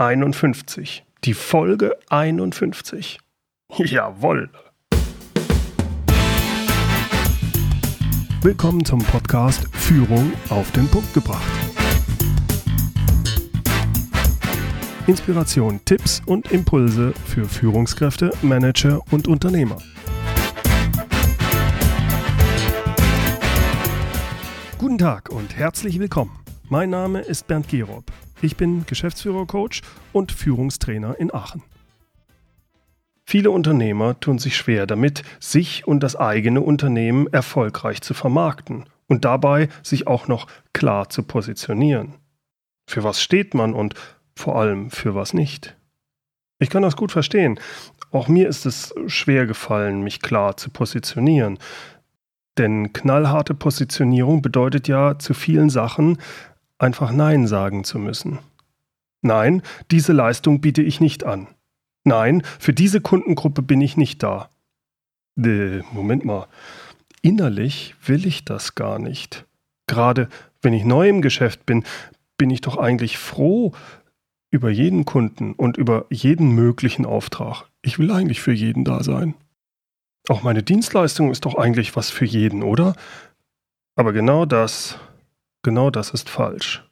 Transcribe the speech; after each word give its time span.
51. 0.00 1.04
Die 1.24 1.34
Folge 1.34 1.94
51. 2.08 3.18
Jawoll. 3.76 4.48
Willkommen 8.40 8.82
zum 8.82 9.00
Podcast 9.00 9.68
Führung 9.74 10.32
auf 10.48 10.70
den 10.72 10.88
Punkt 10.88 11.12
gebracht. 11.12 11.44
Inspiration, 15.06 15.78
Tipps 15.84 16.22
und 16.24 16.50
Impulse 16.50 17.12
für 17.26 17.44
Führungskräfte, 17.44 18.30
Manager 18.40 19.02
und 19.10 19.28
Unternehmer. 19.28 19.76
Guten 24.78 24.96
Tag 24.96 25.28
und 25.28 25.54
herzlich 25.54 25.98
willkommen. 25.98 26.30
Mein 26.70 26.88
Name 26.88 27.20
ist 27.20 27.46
Bernd 27.46 27.68
Gerob. 27.68 28.04
Ich 28.42 28.56
bin 28.56 28.86
Geschäftsführer-Coach 28.86 29.82
und 30.12 30.32
Führungstrainer 30.32 31.18
in 31.18 31.32
Aachen. 31.34 31.62
Viele 33.26 33.50
Unternehmer 33.50 34.18
tun 34.18 34.38
sich 34.38 34.56
schwer 34.56 34.86
damit, 34.86 35.22
sich 35.38 35.86
und 35.86 36.02
das 36.02 36.16
eigene 36.16 36.62
Unternehmen 36.62 37.26
erfolgreich 37.32 38.00
zu 38.00 38.14
vermarkten 38.14 38.86
und 39.08 39.24
dabei 39.24 39.68
sich 39.82 40.06
auch 40.06 40.26
noch 40.26 40.46
klar 40.72 41.10
zu 41.10 41.22
positionieren. 41.22 42.14
Für 42.88 43.04
was 43.04 43.22
steht 43.22 43.54
man 43.54 43.74
und 43.74 43.94
vor 44.34 44.56
allem 44.56 44.90
für 44.90 45.14
was 45.14 45.34
nicht? 45.34 45.76
Ich 46.58 46.70
kann 46.70 46.82
das 46.82 46.96
gut 46.96 47.12
verstehen. 47.12 47.60
Auch 48.10 48.26
mir 48.26 48.48
ist 48.48 48.66
es 48.66 48.94
schwer 49.06 49.46
gefallen, 49.46 50.02
mich 50.02 50.20
klar 50.20 50.56
zu 50.56 50.70
positionieren. 50.70 51.58
Denn 52.58 52.92
knallharte 52.92 53.54
Positionierung 53.54 54.42
bedeutet 54.42 54.88
ja 54.88 55.18
zu 55.18 55.34
vielen 55.34 55.70
Sachen 55.70 56.18
einfach 56.80 57.12
Nein 57.12 57.46
sagen 57.46 57.84
zu 57.84 57.98
müssen. 57.98 58.38
Nein, 59.22 59.62
diese 59.90 60.12
Leistung 60.12 60.60
biete 60.60 60.82
ich 60.82 61.00
nicht 61.00 61.24
an. 61.24 61.46
Nein, 62.04 62.42
für 62.58 62.72
diese 62.72 63.00
Kundengruppe 63.00 63.62
bin 63.62 63.80
ich 63.80 63.96
nicht 63.96 64.22
da. 64.22 64.48
Äh, 65.38 65.82
Moment 65.92 66.24
mal. 66.24 66.46
Innerlich 67.22 67.94
will 68.06 68.26
ich 68.26 68.44
das 68.44 68.74
gar 68.74 68.98
nicht. 68.98 69.44
Gerade 69.86 70.28
wenn 70.62 70.72
ich 70.72 70.84
neu 70.84 71.08
im 71.08 71.20
Geschäft 71.20 71.66
bin, 71.66 71.84
bin 72.38 72.48
ich 72.48 72.62
doch 72.62 72.78
eigentlich 72.78 73.18
froh 73.18 73.72
über 74.50 74.70
jeden 74.70 75.04
Kunden 75.04 75.52
und 75.52 75.76
über 75.76 76.06
jeden 76.10 76.54
möglichen 76.54 77.04
Auftrag. 77.04 77.64
Ich 77.82 77.98
will 77.98 78.10
eigentlich 78.10 78.40
für 78.40 78.52
jeden 78.52 78.84
da 78.84 79.02
sein. 79.02 79.34
Auch 80.28 80.42
meine 80.42 80.62
Dienstleistung 80.62 81.30
ist 81.30 81.44
doch 81.44 81.54
eigentlich 81.54 81.94
was 81.96 82.10
für 82.10 82.24
jeden, 82.24 82.62
oder? 82.62 82.94
Aber 83.96 84.12
genau 84.12 84.46
das, 84.46 84.98
genau 85.62 85.90
das 85.90 86.10
ist 86.10 86.28
falsch. 86.28 86.84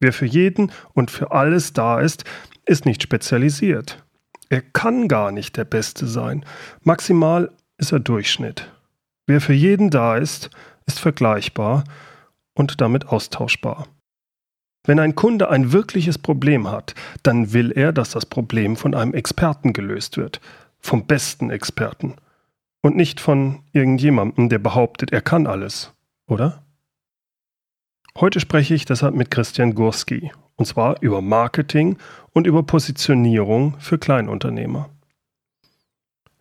Wer 0.00 0.12
für 0.12 0.26
jeden 0.26 0.70
und 0.94 1.10
für 1.10 1.32
alles 1.32 1.72
da 1.72 2.00
ist, 2.00 2.24
ist 2.66 2.86
nicht 2.86 3.02
spezialisiert. 3.02 4.04
Er 4.48 4.62
kann 4.62 5.08
gar 5.08 5.32
nicht 5.32 5.56
der 5.56 5.64
Beste 5.64 6.06
sein. 6.06 6.44
Maximal 6.82 7.50
ist 7.76 7.92
er 7.92 8.00
Durchschnitt. 8.00 8.70
Wer 9.26 9.40
für 9.40 9.52
jeden 9.52 9.90
da 9.90 10.16
ist, 10.16 10.50
ist 10.86 11.00
vergleichbar 11.00 11.84
und 12.54 12.80
damit 12.80 13.08
austauschbar. 13.08 13.86
Wenn 14.84 15.00
ein 15.00 15.14
Kunde 15.14 15.50
ein 15.50 15.72
wirkliches 15.72 16.16
Problem 16.16 16.70
hat, 16.70 16.94
dann 17.22 17.52
will 17.52 17.72
er, 17.72 17.92
dass 17.92 18.10
das 18.10 18.24
Problem 18.24 18.76
von 18.76 18.94
einem 18.94 19.12
Experten 19.12 19.74
gelöst 19.74 20.16
wird, 20.16 20.40
vom 20.78 21.06
besten 21.06 21.50
Experten 21.50 22.16
und 22.80 22.96
nicht 22.96 23.20
von 23.20 23.62
irgendjemandem, 23.72 24.48
der 24.48 24.58
behauptet, 24.58 25.12
er 25.12 25.20
kann 25.20 25.46
alles, 25.46 25.92
oder? 26.26 26.64
Heute 28.20 28.40
spreche 28.40 28.74
ich 28.74 28.84
deshalb 28.84 29.14
mit 29.14 29.30
Christian 29.30 29.76
Gurski, 29.76 30.32
und 30.56 30.66
zwar 30.66 31.00
über 31.02 31.22
Marketing 31.22 31.98
und 32.32 32.48
über 32.48 32.64
Positionierung 32.64 33.76
für 33.78 33.96
Kleinunternehmer. 33.96 34.90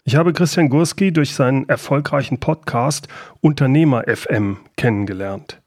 Ich 0.04 0.16
habe 0.16 0.34
Christian 0.34 0.70
Gurski 0.70 1.14
durch 1.14 1.36
seinen 1.36 1.70
erfolgreichen 1.70 2.40
Podcast 2.40 3.08
Unternehmer 3.42 4.06
FM 4.08 4.58
kennengelernt. 4.76 5.62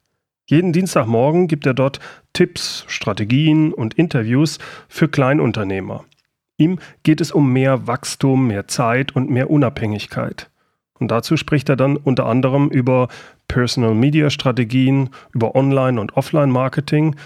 Jeden 0.47 0.73
Dienstagmorgen 0.73 1.47
gibt 1.47 1.65
er 1.65 1.75
dort 1.75 2.01
Tipps, 2.33 2.84
Strategien 2.89 3.73
und 3.73 3.95
Interviews 3.95 4.59
für 4.89 5.09
Kleinunternehmer. 5.09 6.05
Ihm 6.57 6.81
geht 7.05 7.21
es 7.21 7.31
um 7.31 7.53
mehr 7.53 7.87
Wachstum, 7.87 8.49
mehr 8.49 8.67
Zeit 8.67 9.15
und 9.15 9.31
mehr 9.31 9.49
Unabhängigkeit. 9.49 10.51
Und 11.00 11.11
dazu 11.11 11.37
spricht 11.37 11.69
er 11.69 11.77
dann 11.77 11.97
unter 11.97 12.27
anderem 12.27 12.69
über 12.69 13.09
Personal 13.49 13.94
Media 13.94 14.31
Strategien, 14.31 15.11
über 15.33 15.55
Online- 15.56 16.00
und 16.00 16.16
Offline-Marketing 16.16 17.16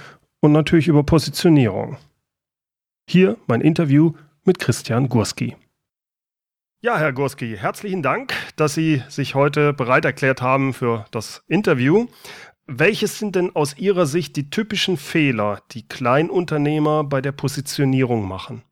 und 0.40 0.52
natürlich 0.52 0.88
über 0.88 1.02
Positionierung. 1.02 1.98
Hier 3.08 3.36
mein 3.46 3.60
Interview 3.60 4.12
mit 4.44 4.58
Christian 4.58 5.08
Gurski. 5.08 5.56
Ja, 6.82 6.98
Herr 6.98 7.12
Gurski, 7.12 7.56
herzlichen 7.58 8.02
Dank, 8.02 8.34
dass 8.56 8.74
Sie 8.74 9.02
sich 9.08 9.34
heute 9.34 9.72
bereit 9.72 10.04
erklärt 10.04 10.40
haben 10.40 10.72
für 10.72 11.06
das 11.10 11.42
Interview. 11.48 12.06
Welches 12.66 13.18
sind 13.18 13.36
denn 13.36 13.56
aus 13.56 13.76
Ihrer 13.76 14.06
Sicht 14.06 14.36
die 14.36 14.50
typischen 14.50 14.96
Fehler, 14.96 15.62
die 15.72 15.88
Kleinunternehmer 15.88 17.04
bei 17.04 17.20
der 17.20 17.32
Positionierung 17.32 18.28
machen? 18.28 18.62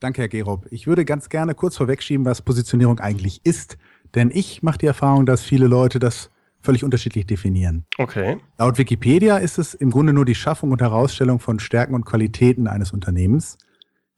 Danke, 0.00 0.22
Herr 0.22 0.28
Gerob. 0.28 0.66
Ich 0.70 0.86
würde 0.86 1.04
ganz 1.04 1.28
gerne 1.28 1.54
kurz 1.54 1.76
vorwegschieben, 1.76 2.24
was 2.24 2.42
Positionierung 2.42 3.00
eigentlich 3.00 3.40
ist. 3.44 3.78
Denn 4.14 4.30
ich 4.32 4.62
mache 4.62 4.78
die 4.78 4.86
Erfahrung, 4.86 5.26
dass 5.26 5.42
viele 5.42 5.66
Leute 5.66 5.98
das 5.98 6.30
völlig 6.60 6.84
unterschiedlich 6.84 7.26
definieren. 7.26 7.84
Okay. 7.98 8.38
Laut 8.58 8.78
Wikipedia 8.78 9.38
ist 9.38 9.58
es 9.58 9.74
im 9.74 9.90
Grunde 9.90 10.12
nur 10.12 10.24
die 10.24 10.34
Schaffung 10.34 10.72
und 10.72 10.80
Herausstellung 10.80 11.38
von 11.38 11.60
Stärken 11.60 11.94
und 11.94 12.04
Qualitäten 12.04 12.66
eines 12.66 12.92
Unternehmens. 12.92 13.58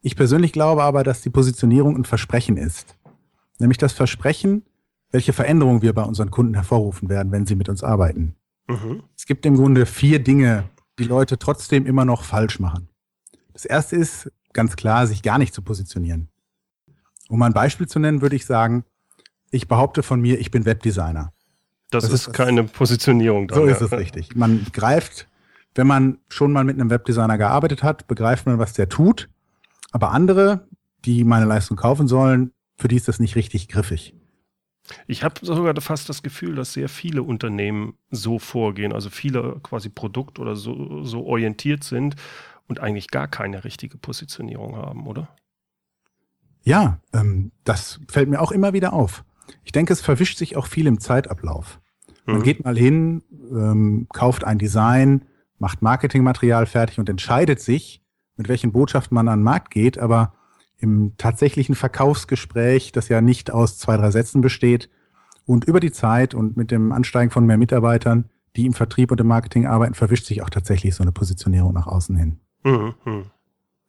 Ich 0.02 0.16
persönlich 0.16 0.52
glaube 0.52 0.82
aber, 0.82 1.02
dass 1.02 1.20
die 1.20 1.30
Positionierung 1.30 1.96
ein 1.96 2.04
Versprechen 2.04 2.56
ist. 2.56 2.96
Nämlich 3.58 3.78
das 3.78 3.92
Versprechen, 3.92 4.64
welche 5.10 5.32
Veränderungen 5.32 5.82
wir 5.82 5.92
bei 5.92 6.02
unseren 6.02 6.30
Kunden 6.30 6.54
hervorrufen 6.54 7.08
werden, 7.08 7.32
wenn 7.32 7.46
sie 7.46 7.56
mit 7.56 7.68
uns 7.68 7.82
arbeiten. 7.82 8.34
Mhm. 8.68 9.02
Es 9.16 9.26
gibt 9.26 9.44
im 9.44 9.56
Grunde 9.56 9.84
vier 9.84 10.22
Dinge, 10.22 10.64
die 10.98 11.04
Leute 11.04 11.38
trotzdem 11.38 11.86
immer 11.86 12.04
noch 12.04 12.24
falsch 12.24 12.60
machen. 12.60 12.88
Das 13.52 13.64
erste 13.64 13.96
ist, 13.96 14.30
ganz 14.52 14.76
klar, 14.76 15.06
sich 15.06 15.22
gar 15.22 15.38
nicht 15.38 15.52
zu 15.52 15.62
positionieren. 15.62 16.28
Um 17.28 17.42
ein 17.42 17.52
Beispiel 17.52 17.86
zu 17.86 17.98
nennen, 17.98 18.22
würde 18.22 18.36
ich 18.36 18.46
sagen, 18.46 18.84
ich 19.50 19.68
behaupte 19.68 20.02
von 20.02 20.20
mir, 20.20 20.38
ich 20.38 20.50
bin 20.50 20.64
Webdesigner. 20.64 21.32
Das, 21.90 22.04
das 22.04 22.12
ist, 22.12 22.26
ist 22.28 22.32
keine 22.32 22.64
Positionierung. 22.64 23.48
Dann, 23.48 23.58
so 23.58 23.64
ist 23.64 23.80
es 23.80 23.92
richtig. 23.92 24.36
Man 24.36 24.66
greift, 24.72 25.28
wenn 25.74 25.86
man 25.86 26.18
schon 26.28 26.52
mal 26.52 26.64
mit 26.64 26.78
einem 26.78 26.90
Webdesigner 26.90 27.36
gearbeitet 27.36 27.82
hat, 27.82 28.06
begreift 28.06 28.46
man, 28.46 28.58
was 28.58 28.72
der 28.72 28.88
tut. 28.88 29.28
Aber 29.90 30.12
andere, 30.12 30.68
die 31.04 31.24
meine 31.24 31.46
Leistung 31.46 31.76
kaufen 31.76 32.06
sollen, 32.06 32.52
für 32.76 32.88
die 32.88 32.96
ist 32.96 33.08
das 33.08 33.18
nicht 33.18 33.34
richtig 33.34 33.68
griffig. 33.68 34.14
Ich 35.06 35.22
habe 35.22 35.34
sogar 35.42 35.78
fast 35.80 36.08
das 36.08 36.22
Gefühl, 36.22 36.54
dass 36.54 36.72
sehr 36.72 36.88
viele 36.88 37.22
Unternehmen 37.22 37.94
so 38.10 38.38
vorgehen, 38.38 38.92
also 38.92 39.10
viele 39.10 39.60
quasi 39.62 39.88
Produkt 39.88 40.38
oder 40.38 40.56
so, 40.56 41.04
so 41.04 41.26
orientiert 41.26 41.84
sind 41.84 42.16
und 42.66 42.80
eigentlich 42.80 43.08
gar 43.08 43.28
keine 43.28 43.64
richtige 43.64 43.98
Positionierung 43.98 44.76
haben, 44.76 45.06
oder? 45.06 45.28
Ja, 46.62 47.00
ähm, 47.12 47.52
das 47.64 48.00
fällt 48.08 48.28
mir 48.28 48.40
auch 48.40 48.52
immer 48.52 48.72
wieder 48.72 48.92
auf. 48.92 49.24
Ich 49.64 49.72
denke, 49.72 49.92
es 49.92 50.00
verwischt 50.00 50.38
sich 50.38 50.56
auch 50.56 50.66
viel 50.66 50.86
im 50.86 51.00
Zeitablauf. 51.00 51.80
Man 52.26 52.38
mhm. 52.38 52.42
geht 52.42 52.64
mal 52.64 52.76
hin, 52.76 53.22
ähm, 53.50 54.06
kauft 54.12 54.44
ein 54.44 54.58
Design, 54.58 55.24
macht 55.58 55.82
Marketingmaterial 55.82 56.66
fertig 56.66 56.98
und 56.98 57.08
entscheidet 57.08 57.60
sich, 57.60 58.02
mit 58.36 58.48
welchen 58.48 58.72
Botschaften 58.72 59.14
man 59.14 59.28
an 59.28 59.40
den 59.40 59.44
Markt 59.44 59.70
geht, 59.70 59.98
aber 59.98 60.34
im 60.78 61.14
tatsächlichen 61.18 61.74
Verkaufsgespräch, 61.74 62.92
das 62.92 63.08
ja 63.08 63.20
nicht 63.20 63.50
aus 63.50 63.78
zwei, 63.78 63.96
drei 63.96 64.10
Sätzen 64.10 64.40
besteht, 64.40 64.88
und 65.46 65.64
über 65.64 65.80
die 65.80 65.90
Zeit 65.90 66.32
und 66.32 66.56
mit 66.56 66.70
dem 66.70 66.92
Ansteigen 66.92 67.30
von 67.30 67.44
mehr 67.44 67.58
Mitarbeitern, 67.58 68.30
die 68.56 68.66
im 68.66 68.72
Vertrieb 68.72 69.10
und 69.10 69.20
im 69.20 69.26
Marketing 69.26 69.66
arbeiten, 69.66 69.94
verwischt 69.94 70.26
sich 70.26 70.42
auch 70.42 70.50
tatsächlich 70.50 70.94
so 70.94 71.02
eine 71.02 71.12
Positionierung 71.12 71.72
nach 71.72 71.86
außen 71.86 72.16
hin. 72.16 72.38
Mhm. 72.62 72.94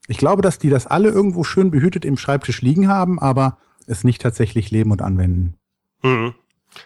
Ich 0.08 0.18
glaube, 0.18 0.42
dass 0.42 0.58
die 0.58 0.70
das 0.70 0.88
alle 0.88 1.10
irgendwo 1.10 1.44
schön 1.44 1.72
behütet 1.72 2.04
im 2.04 2.18
Schreibtisch 2.18 2.62
liegen 2.62 2.88
haben, 2.88 3.20
aber 3.20 3.58
es 3.86 4.04
nicht 4.04 4.22
tatsächlich 4.22 4.72
leben 4.72 4.92
und 4.92 5.02
anwenden. 5.02 5.56
Mhm. 6.02 6.34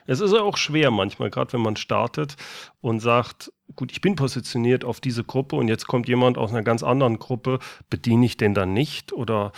Es 0.07 0.19
ist 0.19 0.33
ja 0.33 0.41
auch 0.41 0.57
schwer 0.57 0.89
manchmal, 0.89 1.29
gerade 1.29 1.53
wenn 1.53 1.61
man 1.61 1.75
startet 1.75 2.37
und 2.81 3.01
sagt, 3.01 3.51
gut, 3.75 3.91
ich 3.91 4.01
bin 4.01 4.15
positioniert 4.15 4.83
auf 4.83 4.99
diese 4.99 5.23
Gruppe 5.23 5.55
und 5.57 5.67
jetzt 5.67 5.85
kommt 5.87 6.07
jemand 6.07 6.39
aus 6.39 6.51
einer 6.51 6.63
ganz 6.63 6.81
anderen 6.81 7.19
Gruppe, 7.19 7.59
bediene 7.89 8.25
ich 8.25 8.35
den 8.35 8.55
dann 8.55 8.73
nicht? 8.73 9.13
Oder 9.13 9.51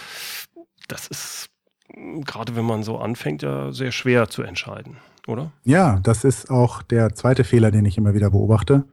das 0.89 1.07
ist 1.07 1.49
gerade 2.25 2.55
wenn 2.55 2.65
man 2.65 2.83
so 2.83 2.97
anfängt, 2.97 3.41
ja 3.41 3.71
sehr 3.71 3.91
schwer 3.91 4.29
zu 4.29 4.43
entscheiden, 4.43 4.97
oder? 5.27 5.51
Ja, 5.63 5.99
das 5.99 6.23
ist 6.23 6.49
auch 6.49 6.81
der 6.83 7.13
zweite 7.15 7.43
Fehler, 7.43 7.71
den 7.71 7.85
ich 7.85 7.97
immer 7.97 8.13
wieder 8.13 8.29
beobachte, 8.29 8.85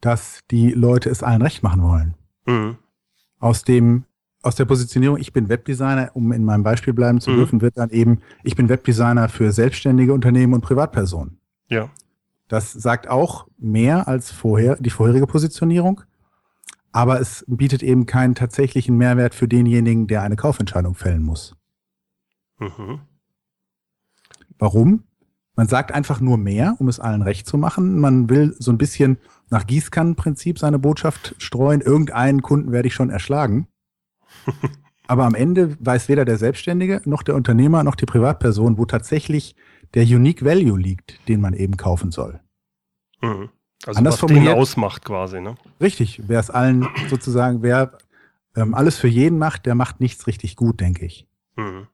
dass 0.00 0.40
die 0.50 0.70
Leute 0.70 1.08
es 1.08 1.22
allen 1.22 1.42
recht 1.42 1.62
machen 1.62 1.82
wollen. 1.82 2.14
Mhm. 2.46 2.78
Aus 3.38 3.64
dem 3.64 4.04
aus 4.46 4.54
der 4.54 4.64
Positionierung, 4.64 5.18
ich 5.18 5.32
bin 5.32 5.48
Webdesigner, 5.48 6.12
um 6.14 6.30
in 6.30 6.44
meinem 6.44 6.62
Beispiel 6.62 6.92
bleiben 6.94 7.20
zu 7.20 7.30
mhm. 7.30 7.36
dürfen, 7.36 7.60
wird 7.60 7.76
dann 7.76 7.90
eben, 7.90 8.20
ich 8.44 8.54
bin 8.54 8.68
Webdesigner 8.68 9.28
für 9.28 9.50
selbstständige 9.50 10.12
Unternehmen 10.12 10.54
und 10.54 10.60
Privatpersonen. 10.60 11.40
Ja. 11.68 11.90
Das 12.48 12.72
sagt 12.72 13.08
auch 13.08 13.48
mehr 13.58 14.06
als 14.06 14.30
vorher 14.30 14.76
die 14.76 14.90
vorherige 14.90 15.26
Positionierung. 15.26 16.02
aber 16.96 17.20
es 17.20 17.44
bietet 17.46 17.82
eben 17.82 18.06
keinen 18.06 18.34
tatsächlichen 18.34 18.96
Mehrwert 18.96 19.34
für 19.34 19.48
denjenigen, 19.48 20.06
der 20.06 20.22
eine 20.22 20.36
Kaufentscheidung 20.36 20.94
fällen 20.94 21.22
muss. 21.22 21.54
Mhm. 22.58 23.00
Warum? 24.58 25.04
Man 25.56 25.68
sagt 25.68 25.92
einfach 25.92 26.20
nur 26.20 26.38
mehr, 26.38 26.76
um 26.78 26.88
es 26.88 26.98
allen 26.98 27.20
recht 27.20 27.46
zu 27.46 27.58
machen. 27.58 27.98
Man 27.98 28.30
will 28.30 28.56
so 28.58 28.72
ein 28.72 28.78
bisschen 28.78 29.18
nach 29.50 29.66
Gießkannenprinzip 29.66 30.58
seine 30.58 30.78
Botschaft 30.78 31.34
streuen. 31.36 31.82
Irgendeinen 31.82 32.40
Kunden 32.40 32.72
werde 32.72 32.88
ich 32.88 32.94
schon 32.94 33.10
erschlagen. 33.10 33.68
Aber 35.06 35.24
am 35.24 35.34
Ende 35.34 35.76
weiß 35.78 36.08
weder 36.08 36.24
der 36.24 36.36
Selbstständige 36.36 37.00
noch 37.04 37.22
der 37.22 37.36
Unternehmer 37.36 37.84
noch 37.84 37.94
die 37.94 38.06
Privatperson, 38.06 38.76
wo 38.78 38.86
tatsächlich 38.86 39.54
der 39.94 40.02
Unique 40.04 40.44
Value 40.44 40.78
liegt, 40.78 41.28
den 41.28 41.40
man 41.40 41.54
eben 41.54 41.76
kaufen 41.76 42.10
soll. 42.10 42.40
Mhm. 43.22 43.50
Also 43.86 43.98
Anders 43.98 44.22
was 44.22 44.28
den 44.28 44.48
ausmacht 44.48 45.04
quasi, 45.04 45.40
ne? 45.40 45.54
Richtig. 45.80 46.22
Wer 46.26 46.40
es 46.40 46.50
allen 46.50 46.88
sozusagen, 47.08 47.62
wer 47.62 47.98
ähm, 48.56 48.74
alles 48.74 48.98
für 48.98 49.08
jeden 49.08 49.38
macht, 49.38 49.66
der 49.66 49.74
macht 49.74 50.00
nichts 50.00 50.26
richtig 50.26 50.56
gut, 50.56 50.80
denke 50.80 51.04
ich. 51.06 51.26
Mhm. 51.56 51.86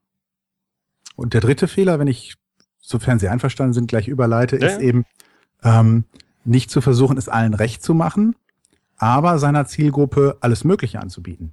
Und 1.17 1.35
der 1.35 1.41
dritte 1.41 1.69
Fehler, 1.69 1.99
wenn 1.99 2.09
ich, 2.09 2.37
sofern 2.79 3.19
Sie 3.19 3.29
einverstanden 3.29 3.75
sind, 3.75 3.89
gleich 3.89 4.09
überleite, 4.09 4.59
ja. 4.59 4.69
ist 4.69 4.81
eben 4.81 5.05
ähm, 5.63 6.05
nicht 6.45 6.71
zu 6.71 6.81
versuchen, 6.81 7.19
es 7.19 7.29
allen 7.29 7.55
recht 7.55 7.83
zu 7.83 7.95
machen, 7.95 8.37
aber 8.97 9.39
seiner 9.39 9.67
Zielgruppe 9.67 10.39
alles 10.41 10.65
Mögliche 10.65 11.01
anzubieten. 11.01 11.53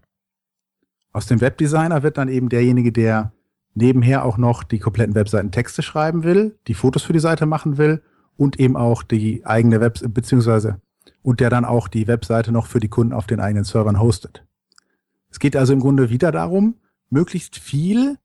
Aus 1.20 1.26
dem 1.26 1.42
Webdesigner 1.42 2.02
wird 2.02 2.18
dann 2.18 2.30
eben 2.30 2.48
derjenige, 2.48 2.94
der 2.94 3.34
nebenher 3.74 4.24
auch 4.24 4.38
noch 4.38 4.64
die 4.64 4.80
kompletten 4.80 5.16
Webseiten 5.16 5.52
Texte 5.52 5.82
schreiben 5.82 6.24
will, 6.24 6.58
die 6.68 6.74
Fotos 6.74 7.04
für 7.04 7.12
die 7.12 7.20
Seite 7.20 7.46
machen 7.46 7.78
will 7.78 8.02
und 8.38 8.58
eben 8.58 8.78
auch 8.78 9.04
die 9.04 9.46
eigene 9.46 9.82
Web 9.82 10.00
beziehungsweise 10.14 10.80
und 11.22 11.42
der 11.42 11.50
dann 11.50 11.66
auch 11.66 11.90
die 11.90 12.08
Webseite 12.08 12.54
noch 12.54 12.68
für 12.68 12.80
die 12.80 12.88
Kunden 12.88 13.12
auf 13.12 13.28
den 13.28 13.42
eigenen 13.42 13.66
Servern 13.66 14.00
hostet. 14.00 14.46
Es 15.30 15.40
geht 15.40 15.58
also 15.58 15.74
im 15.74 15.82
Grunde 15.82 16.10
wieder 16.10 16.32
darum, 16.32 16.76
möglichst 17.10 17.58
viel 17.60 18.16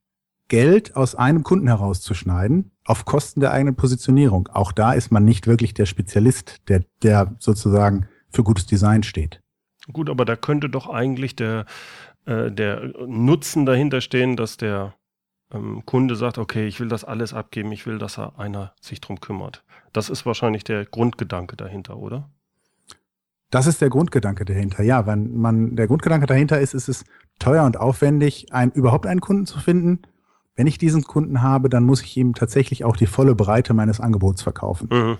Geld 0.46 0.94
aus 0.94 1.17
einem 1.17 1.43
Kunden 1.43 1.67
herauszuschneiden 1.67 2.70
auf 2.85 3.06
Kosten 3.06 3.41
der 3.41 3.50
eigenen 3.50 3.75
Positionierung. 3.75 4.49
Auch 4.52 4.70
da 4.70 4.93
ist 4.93 5.11
man 5.11 5.25
nicht 5.25 5.49
wirklich 5.49 5.75
der 5.75 5.87
Spezialist, 5.87 6.69
der, 6.69 6.85
der 7.02 7.35
sozusagen 7.41 8.06
für 8.31 8.44
gutes 8.44 8.67
Design 8.67 9.02
steht. 9.02 9.41
Gut, 9.93 10.08
aber 10.08 10.25
da 10.25 10.37
könnte 10.37 10.70
doch 10.70 10.88
eigentlich 10.88 11.37
der, 11.37 11.67
äh, 12.26 12.50
der 12.50 12.93
Nutzen 13.06 13.67
dahinter 13.67 14.00
stehen, 14.00 14.37
dass 14.37 14.56
der 14.56 14.94
ähm, 15.53 15.82
Kunde 15.85 16.17
sagt, 16.17 16.38
okay, 16.38 16.67
ich 16.67 16.81
will 16.81 16.88
das 16.88 17.05
alles 17.05 17.35
abgeben, 17.35 17.73
ich 17.73 17.87
will, 17.87 17.99
dass 17.99 18.19
er 18.19 18.38
einer 18.38 18.75
sich 18.81 19.00
drum 19.00 19.21
kümmert. 19.21 19.65
Das 19.93 20.11
ist 20.11 20.26
wahrscheinlich 20.26 20.65
der 20.65 20.85
Grundgedanke 20.85 21.56
dahinter, 21.56 21.97
oder? 21.97 22.31
Das 23.50 23.67
ist 23.67 23.81
der 23.81 23.91
Grundgedanke 23.91 24.44
dahinter. 24.44 24.82
Ja, 24.82 25.06
wenn 25.06 25.37
man 25.37 25.76
der 25.76 25.87
Grundgedanke 25.87 26.26
dahinter 26.26 26.61
ist, 26.61 26.75
ist 26.75 26.88
es 26.88 27.05
teuer 27.38 27.65
und 27.65 27.76
aufwendig, 27.76 28.53
ein, 28.53 28.73
überhaupt 28.73 29.06
einen 29.06 29.20
Kunden 29.20 29.47
zu 29.47 29.61
finden 29.61 30.00
wenn 30.56 30.67
ich 30.67 30.79
diesen 30.79 31.03
Kunden 31.03 31.43
habe, 31.43 31.69
dann 31.69 31.85
muss 31.85 32.03
ich 32.03 32.17
ihm 32.17 32.35
tatsächlich 32.35 32.85
auch 32.85 32.97
die 32.97 33.06
volle 33.06 33.35
Breite 33.35 33.75
meines 33.75 34.00
Angebots 34.00 34.43
verkaufen. 34.43 34.88
Mhm. 34.91 35.19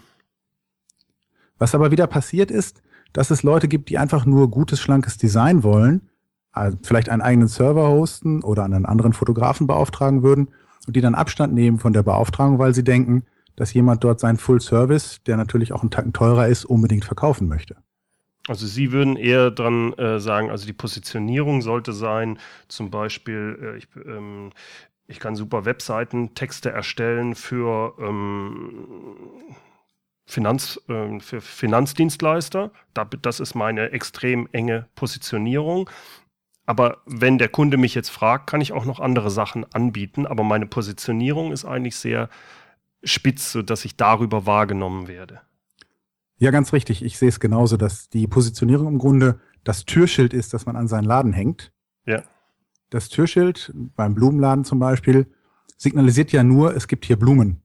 Was 1.59 1.75
aber 1.75 1.91
wieder 1.91 2.07
passiert 2.07 2.51
ist, 2.51 2.83
dass 3.13 3.31
es 3.31 3.43
Leute 3.43 3.69
gibt, 3.69 3.89
die 3.89 3.99
einfach 3.99 4.27
nur 4.27 4.51
gutes, 4.51 4.81
schlankes 4.81 5.19
Design 5.19 5.63
wollen, 5.63 6.09
also 6.55 6.79
vielleicht 6.83 7.09
einen 7.09 7.23
eigenen 7.23 7.49
Server 7.49 7.89
hosten 7.89 8.43
oder 8.43 8.65
einen 8.65 8.87
anderen 8.87 9.13
Fotografen 9.13 9.67
beauftragen 9.67 10.23
würden 10.23 10.49
und 10.87 10.97
die 10.97 11.01
dann 11.01 11.15
Abstand 11.15 11.53
nehmen 11.53 11.79
von 11.79 11.93
der 11.93 12.03
Beauftragung, 12.03 12.59
weil 12.59 12.75
sie 12.75 12.85
denken, 12.85 13.25
dass 13.57 13.75
jemand 13.75 14.03
dort 14.03 14.21
seinen 14.21 14.39
Full 14.39 14.61
Service, 14.61 15.21
der 15.27 15.37
natürlich 15.37 15.73
auch 15.73 15.83
einen 15.83 15.91
Tacken 15.91 16.13
teurer 16.13 16.49
ist, 16.49 16.65
unbedingt 16.65 17.05
verkaufen 17.05 17.49
möchte. 17.49 17.77
Also 18.47 18.67
Sie 18.67 18.93
würden 18.93 19.17
eher 19.17 19.51
dran 19.51 19.95
äh, 19.95 20.21
sagen, 20.21 20.51
also 20.51 20.67
die 20.67 20.75
Positionierung 20.75 21.63
sollte 21.63 21.93
sein, 21.93 22.39
zum 22.69 22.91
Beispiel, 22.91 23.59
äh, 23.63 23.79
ich, 23.79 23.89
ähm, 24.05 24.51
ich 25.07 25.19
kann 25.19 25.35
super 25.35 25.65
Webseiten, 25.65 26.35
Texte 26.35 26.71
erstellen 26.71 27.35
für, 27.35 27.95
ähm, 27.99 28.87
Finanz, 30.27 30.79
äh, 30.89 31.21
für 31.21 31.41
Finanzdienstleister. 31.41 32.71
Das 33.23 33.41
ist 33.41 33.55
meine 33.55 33.93
extrem 33.93 34.49
enge 34.53 34.89
Positionierung. 34.95 35.89
Aber 36.67 36.99
wenn 37.07 37.39
der 37.39 37.49
Kunde 37.49 37.77
mich 37.77 37.95
jetzt 37.95 38.09
fragt, 38.09 38.47
kann 38.47 38.61
ich 38.61 38.73
auch 38.73 38.85
noch 38.85 39.01
andere 39.01 39.31
Sachen 39.31 39.67
anbieten. 39.73 40.27
Aber 40.27 40.45
meine 40.45 40.67
Positionierung 40.67 41.53
ist 41.53 41.65
eigentlich 41.65 41.97
sehr 41.97 42.29
spitz, 43.03 43.53
sodass 43.53 43.85
ich 43.85 43.97
darüber 43.97 44.47
wahrgenommen 44.47 45.09
werde. 45.09 45.41
Ja, 46.39 46.51
ganz 46.51 46.73
richtig. 46.73 47.05
Ich 47.05 47.19
sehe 47.19 47.29
es 47.29 47.39
genauso, 47.39 47.77
dass 47.77 48.09
die 48.09 48.27
Positionierung 48.27 48.89
im 48.89 48.99
Grunde 48.99 49.41
das 49.63 49.85
Türschild 49.85 50.33
ist, 50.33 50.55
das 50.55 50.67
man 50.67 50.77
an 50.77 50.89
seinen 50.89 51.05
Laden 51.05 51.33
hängt. 51.33 51.73
Ja 52.07 52.23
das 52.95 53.09
Türschild 53.09 53.73
beim 53.75 54.15
Blumenladen 54.15 54.65
zum 54.65 54.79
Beispiel 54.79 55.27
signalisiert 55.77 56.31
ja 56.31 56.45
nur, 56.45 56.77
es 56.77 56.87
gibt 56.87 57.05
hier 57.05 57.19
Blumen. 57.19 57.61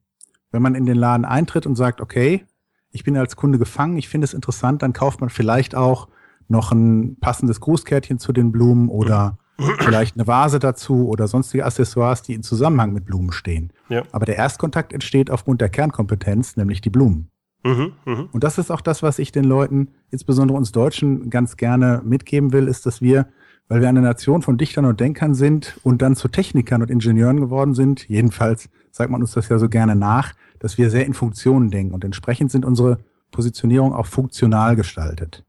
Wenn 0.51 0.63
man 0.63 0.73
in 0.73 0.87
den 0.87 0.97
Laden 0.97 1.23
eintritt 1.23 1.67
und 1.67 1.75
sagt, 1.75 2.01
okay, 2.01 2.45
ich 2.91 3.03
bin 3.03 3.15
als 3.15 3.35
Kunde 3.35 3.59
gefangen, 3.59 3.97
ich 3.97 4.09
finde 4.09 4.25
es 4.25 4.33
interessant, 4.33 4.81
dann 4.81 4.93
kauft 4.93 5.21
man 5.21 5.29
vielleicht 5.29 5.75
auch 5.75 6.07
noch 6.49 6.71
ein 6.71 7.17
passendes 7.19 7.59
Grußkärtchen 7.59 8.19
zu 8.19 8.33
den 8.33 8.51
Blumen 8.51 8.89
oder 8.89 9.37
vielleicht 9.79 10.15
eine 10.15 10.27
Vase 10.27 10.59
dazu 10.59 11.07
oder 11.07 11.27
sonstige 11.27 11.65
Accessoires, 11.65 12.21
die 12.21 12.33
in 12.33 12.43
Zusammenhang 12.43 12.93
mit 12.93 13.05
Blumen 13.05 13.31
stehen. 13.31 13.71
Ja. 13.89 14.03
Aber 14.11 14.25
der 14.25 14.37
Erstkontakt 14.37 14.93
entsteht 14.93 15.31
aufgrund 15.31 15.61
der 15.61 15.69
Kernkompetenz, 15.69 16.57
nämlich 16.57 16.81
die 16.81 16.89
Blumen. 16.89 17.29
Mhm, 17.63 17.91
mh. 18.05 18.29
Und 18.31 18.43
das 18.43 18.57
ist 18.57 18.71
auch 18.71 18.81
das, 18.81 19.03
was 19.03 19.19
ich 19.19 19.31
den 19.31 19.43
Leuten, 19.43 19.89
insbesondere 20.11 20.57
uns 20.57 20.71
Deutschen, 20.71 21.29
ganz 21.29 21.57
gerne 21.57 22.01
mitgeben 22.05 22.53
will, 22.53 22.67
ist, 22.67 22.85
dass 22.85 23.01
wir 23.01 23.27
weil 23.69 23.81
wir 23.81 23.87
eine 23.87 24.01
Nation 24.01 24.41
von 24.41 24.57
Dichtern 24.57 24.85
und 24.85 24.99
Denkern 24.99 25.35
sind 25.35 25.79
und 25.83 26.01
dann 26.01 26.15
zu 26.15 26.27
Technikern 26.27 26.81
und 26.81 26.89
Ingenieuren 26.89 27.39
geworden 27.39 27.75
sind. 27.75 28.09
Jedenfalls 28.09 28.67
sagt 28.91 29.11
man 29.11 29.21
uns 29.21 29.33
das 29.33 29.47
ja 29.47 29.59
so 29.59 29.69
gerne 29.69 29.95
nach, 29.95 30.33
dass 30.57 30.77
wir 30.77 30.89
sehr 30.89 31.05
in 31.05 31.13
Funktionen 31.13 31.69
denken 31.69 31.93
und 31.93 32.03
entsprechend 32.03 32.51
sind 32.51 32.65
unsere 32.65 32.97
Positionierung 33.31 33.93
auch 33.93 34.07
funktional 34.07 34.75
gestaltet. 34.75 35.45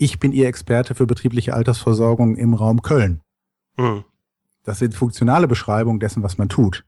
Ich 0.00 0.20
bin 0.20 0.32
Ihr 0.32 0.46
Experte 0.46 0.94
für 0.94 1.06
betriebliche 1.06 1.54
Altersversorgung 1.54 2.36
im 2.36 2.54
Raum 2.54 2.82
Köln. 2.82 3.20
Mhm. 3.76 4.04
Das 4.62 4.78
sind 4.78 4.94
funktionale 4.94 5.48
Beschreibungen 5.48 5.98
dessen, 5.98 6.22
was 6.22 6.38
man 6.38 6.48
tut. 6.48 6.84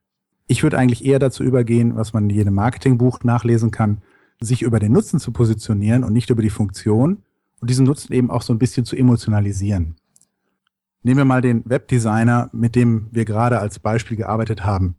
Ich 0.46 0.62
würde 0.62 0.78
eigentlich 0.78 1.04
eher 1.04 1.18
dazu 1.18 1.42
übergehen, 1.42 1.96
was 1.96 2.12
man 2.12 2.30
in 2.30 2.36
jedem 2.36 2.54
Marketingbuch 2.54 3.24
nachlesen 3.24 3.72
kann, 3.72 4.02
sich 4.40 4.62
über 4.62 4.78
den 4.78 4.92
Nutzen 4.92 5.18
zu 5.18 5.32
positionieren 5.32 6.04
und 6.04 6.12
nicht 6.12 6.30
über 6.30 6.42
die 6.42 6.50
Funktion 6.50 7.22
und 7.60 7.68
diesen 7.68 7.84
Nutzen 7.84 8.12
eben 8.12 8.30
auch 8.30 8.42
so 8.42 8.52
ein 8.52 8.58
bisschen 8.58 8.84
zu 8.84 8.96
emotionalisieren. 8.96 9.96
Nehmen 11.02 11.18
wir 11.18 11.24
mal 11.24 11.40
den 11.40 11.68
Webdesigner, 11.68 12.48
mit 12.52 12.76
dem 12.76 13.08
wir 13.10 13.24
gerade 13.24 13.58
als 13.58 13.78
Beispiel 13.78 14.16
gearbeitet 14.16 14.64
haben. 14.64 14.96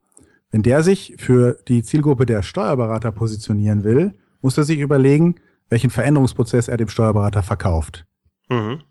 Wenn 0.51 0.63
der 0.63 0.83
sich 0.83 1.15
für 1.17 1.59
die 1.67 1.81
Zielgruppe 1.81 2.25
der 2.25 2.43
Steuerberater 2.43 3.11
positionieren 3.11 3.83
will, 3.83 4.15
muss 4.41 4.57
er 4.57 4.63
sich 4.65 4.79
überlegen, 4.79 5.35
welchen 5.71 5.89
Veränderungsprozess 5.89 6.67
er 6.67 6.77
dem 6.77 6.89
Steuerberater 6.89 7.41
verkauft. 7.41 8.05
Mhm. 8.49 8.81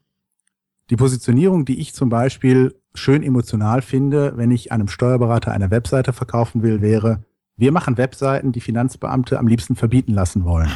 Die 0.88 0.96
Positionierung, 0.96 1.66
die 1.66 1.78
ich 1.78 1.94
zum 1.94 2.08
Beispiel 2.08 2.74
schön 2.94 3.22
emotional 3.22 3.82
finde, 3.82 4.32
wenn 4.36 4.50
ich 4.50 4.72
einem 4.72 4.88
Steuerberater 4.88 5.52
eine 5.52 5.70
Webseite 5.70 6.12
verkaufen 6.12 6.62
will, 6.62 6.80
wäre, 6.80 7.22
wir 7.56 7.70
machen 7.70 7.98
Webseiten, 7.98 8.50
die 8.50 8.62
Finanzbeamte 8.62 9.38
am 9.38 9.46
liebsten 9.46 9.76
verbieten 9.76 10.14
lassen 10.14 10.44
wollen. 10.44 10.70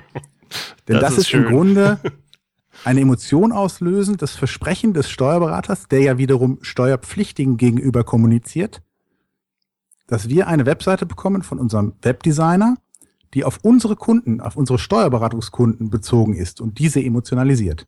Denn 0.88 0.96
das, 0.96 1.02
das 1.02 1.12
ist, 1.12 1.18
ist 1.26 1.34
im 1.34 1.44
Grunde 1.44 2.00
eine 2.84 3.02
Emotion 3.02 3.52
auslösen, 3.52 4.16
das 4.16 4.34
Versprechen 4.34 4.94
des 4.94 5.10
Steuerberaters, 5.10 5.88
der 5.88 6.00
ja 6.00 6.18
wiederum 6.18 6.58
Steuerpflichtigen 6.62 7.58
gegenüber 7.58 8.02
kommuniziert, 8.02 8.82
dass 10.06 10.30
wir 10.30 10.48
eine 10.48 10.64
Webseite 10.64 11.04
bekommen 11.04 11.42
von 11.42 11.58
unserem 11.58 11.92
Webdesigner, 12.00 12.76
die 13.34 13.44
auf 13.44 13.58
unsere 13.62 13.96
Kunden, 13.96 14.40
auf 14.40 14.56
unsere 14.56 14.78
Steuerberatungskunden 14.78 15.90
bezogen 15.90 16.34
ist 16.34 16.60
und 16.60 16.78
diese 16.78 17.02
emotionalisiert. 17.02 17.86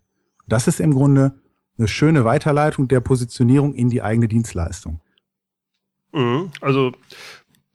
Das 0.49 0.67
ist 0.67 0.81
im 0.81 0.93
Grunde 0.93 1.41
eine 1.79 1.89
schöne 1.89 2.25
Weiterleitung 2.25 2.89
der 2.89 3.01
Positionierung 3.01 3.75
in 3.75 3.91
die 3.91 4.03
eigene 4.03 4.29
Dienstleistung. 4.29 5.01
Mhm. 6.13 6.51
Also 6.61 6.93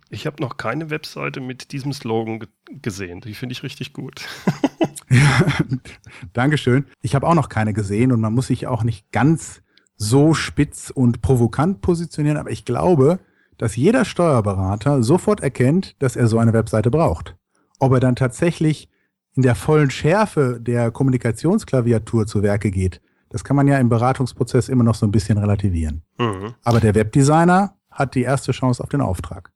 ich 0.10 0.26
habe 0.26 0.42
noch 0.42 0.58
keine 0.58 0.90
Webseite 0.90 1.42
mit 1.42 1.72
diesem 1.72 1.94
Slogan 1.94 2.48
gesehen. 2.82 3.22
Die 3.22 3.36
finde 3.36 3.54
ich 3.54 3.64
richtig 3.64 3.94
gut. 3.94 4.28
ja, 5.10 5.46
Dankeschön. 6.34 6.86
Ich 7.02 7.16
habe 7.16 7.28
auch 7.28 7.36
noch 7.36 7.50
keine 7.50 7.74
gesehen 7.74 8.12
und 8.12 8.22
man 8.22 8.34
muss 8.34 8.48
sich 8.48 8.68
auch 8.68 8.84
nicht 8.84 9.12
ganz 9.12 9.62
so 9.96 10.34
spitz 10.34 10.90
und 10.90 11.22
provokant 11.22 11.82
positionieren, 11.82 12.38
aber 12.38 12.52
ich 12.52 12.64
glaube, 12.64 13.20
dass 13.58 13.76
jeder 13.76 14.06
Steuerberater 14.06 15.04
sofort 15.04 15.42
erkennt, 15.42 16.02
dass 16.02 16.16
er 16.16 16.28
so 16.28 16.40
eine 16.40 16.54
Webseite 16.54 16.90
braucht. 16.90 17.36
Ob 17.80 17.94
er 17.94 18.00
dann 18.00 18.16
tatsächlich 18.16 18.90
in 19.36 19.42
der 19.42 19.56
vollen 19.56 19.90
Schärfe 19.90 20.60
der 20.60 20.92
Kommunikationsklaviatur 20.92 22.28
zu 22.28 22.44
Werke 22.44 22.72
geht, 22.72 23.02
das 23.30 23.44
kann 23.44 23.56
man 23.56 23.68
ja 23.68 23.78
im 23.78 23.90
Beratungsprozess 23.90 24.70
immer 24.70 24.84
noch 24.84 24.96
so 24.96 25.06
ein 25.06 25.12
bisschen 25.12 25.38
relativieren. 25.38 26.02
Mhm. 26.18 26.56
Aber 26.64 26.80
der 26.80 26.96
Webdesigner 26.96 27.76
hat 27.92 28.16
die 28.16 28.24
erste 28.24 28.52
Chance 28.52 28.84
auf 28.84 28.90
den 28.90 29.02
Auftrag 29.02 29.52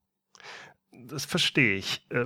das 1.13 1.25
verstehe 1.25 1.75
ich. 1.75 2.05
Äh, 2.09 2.25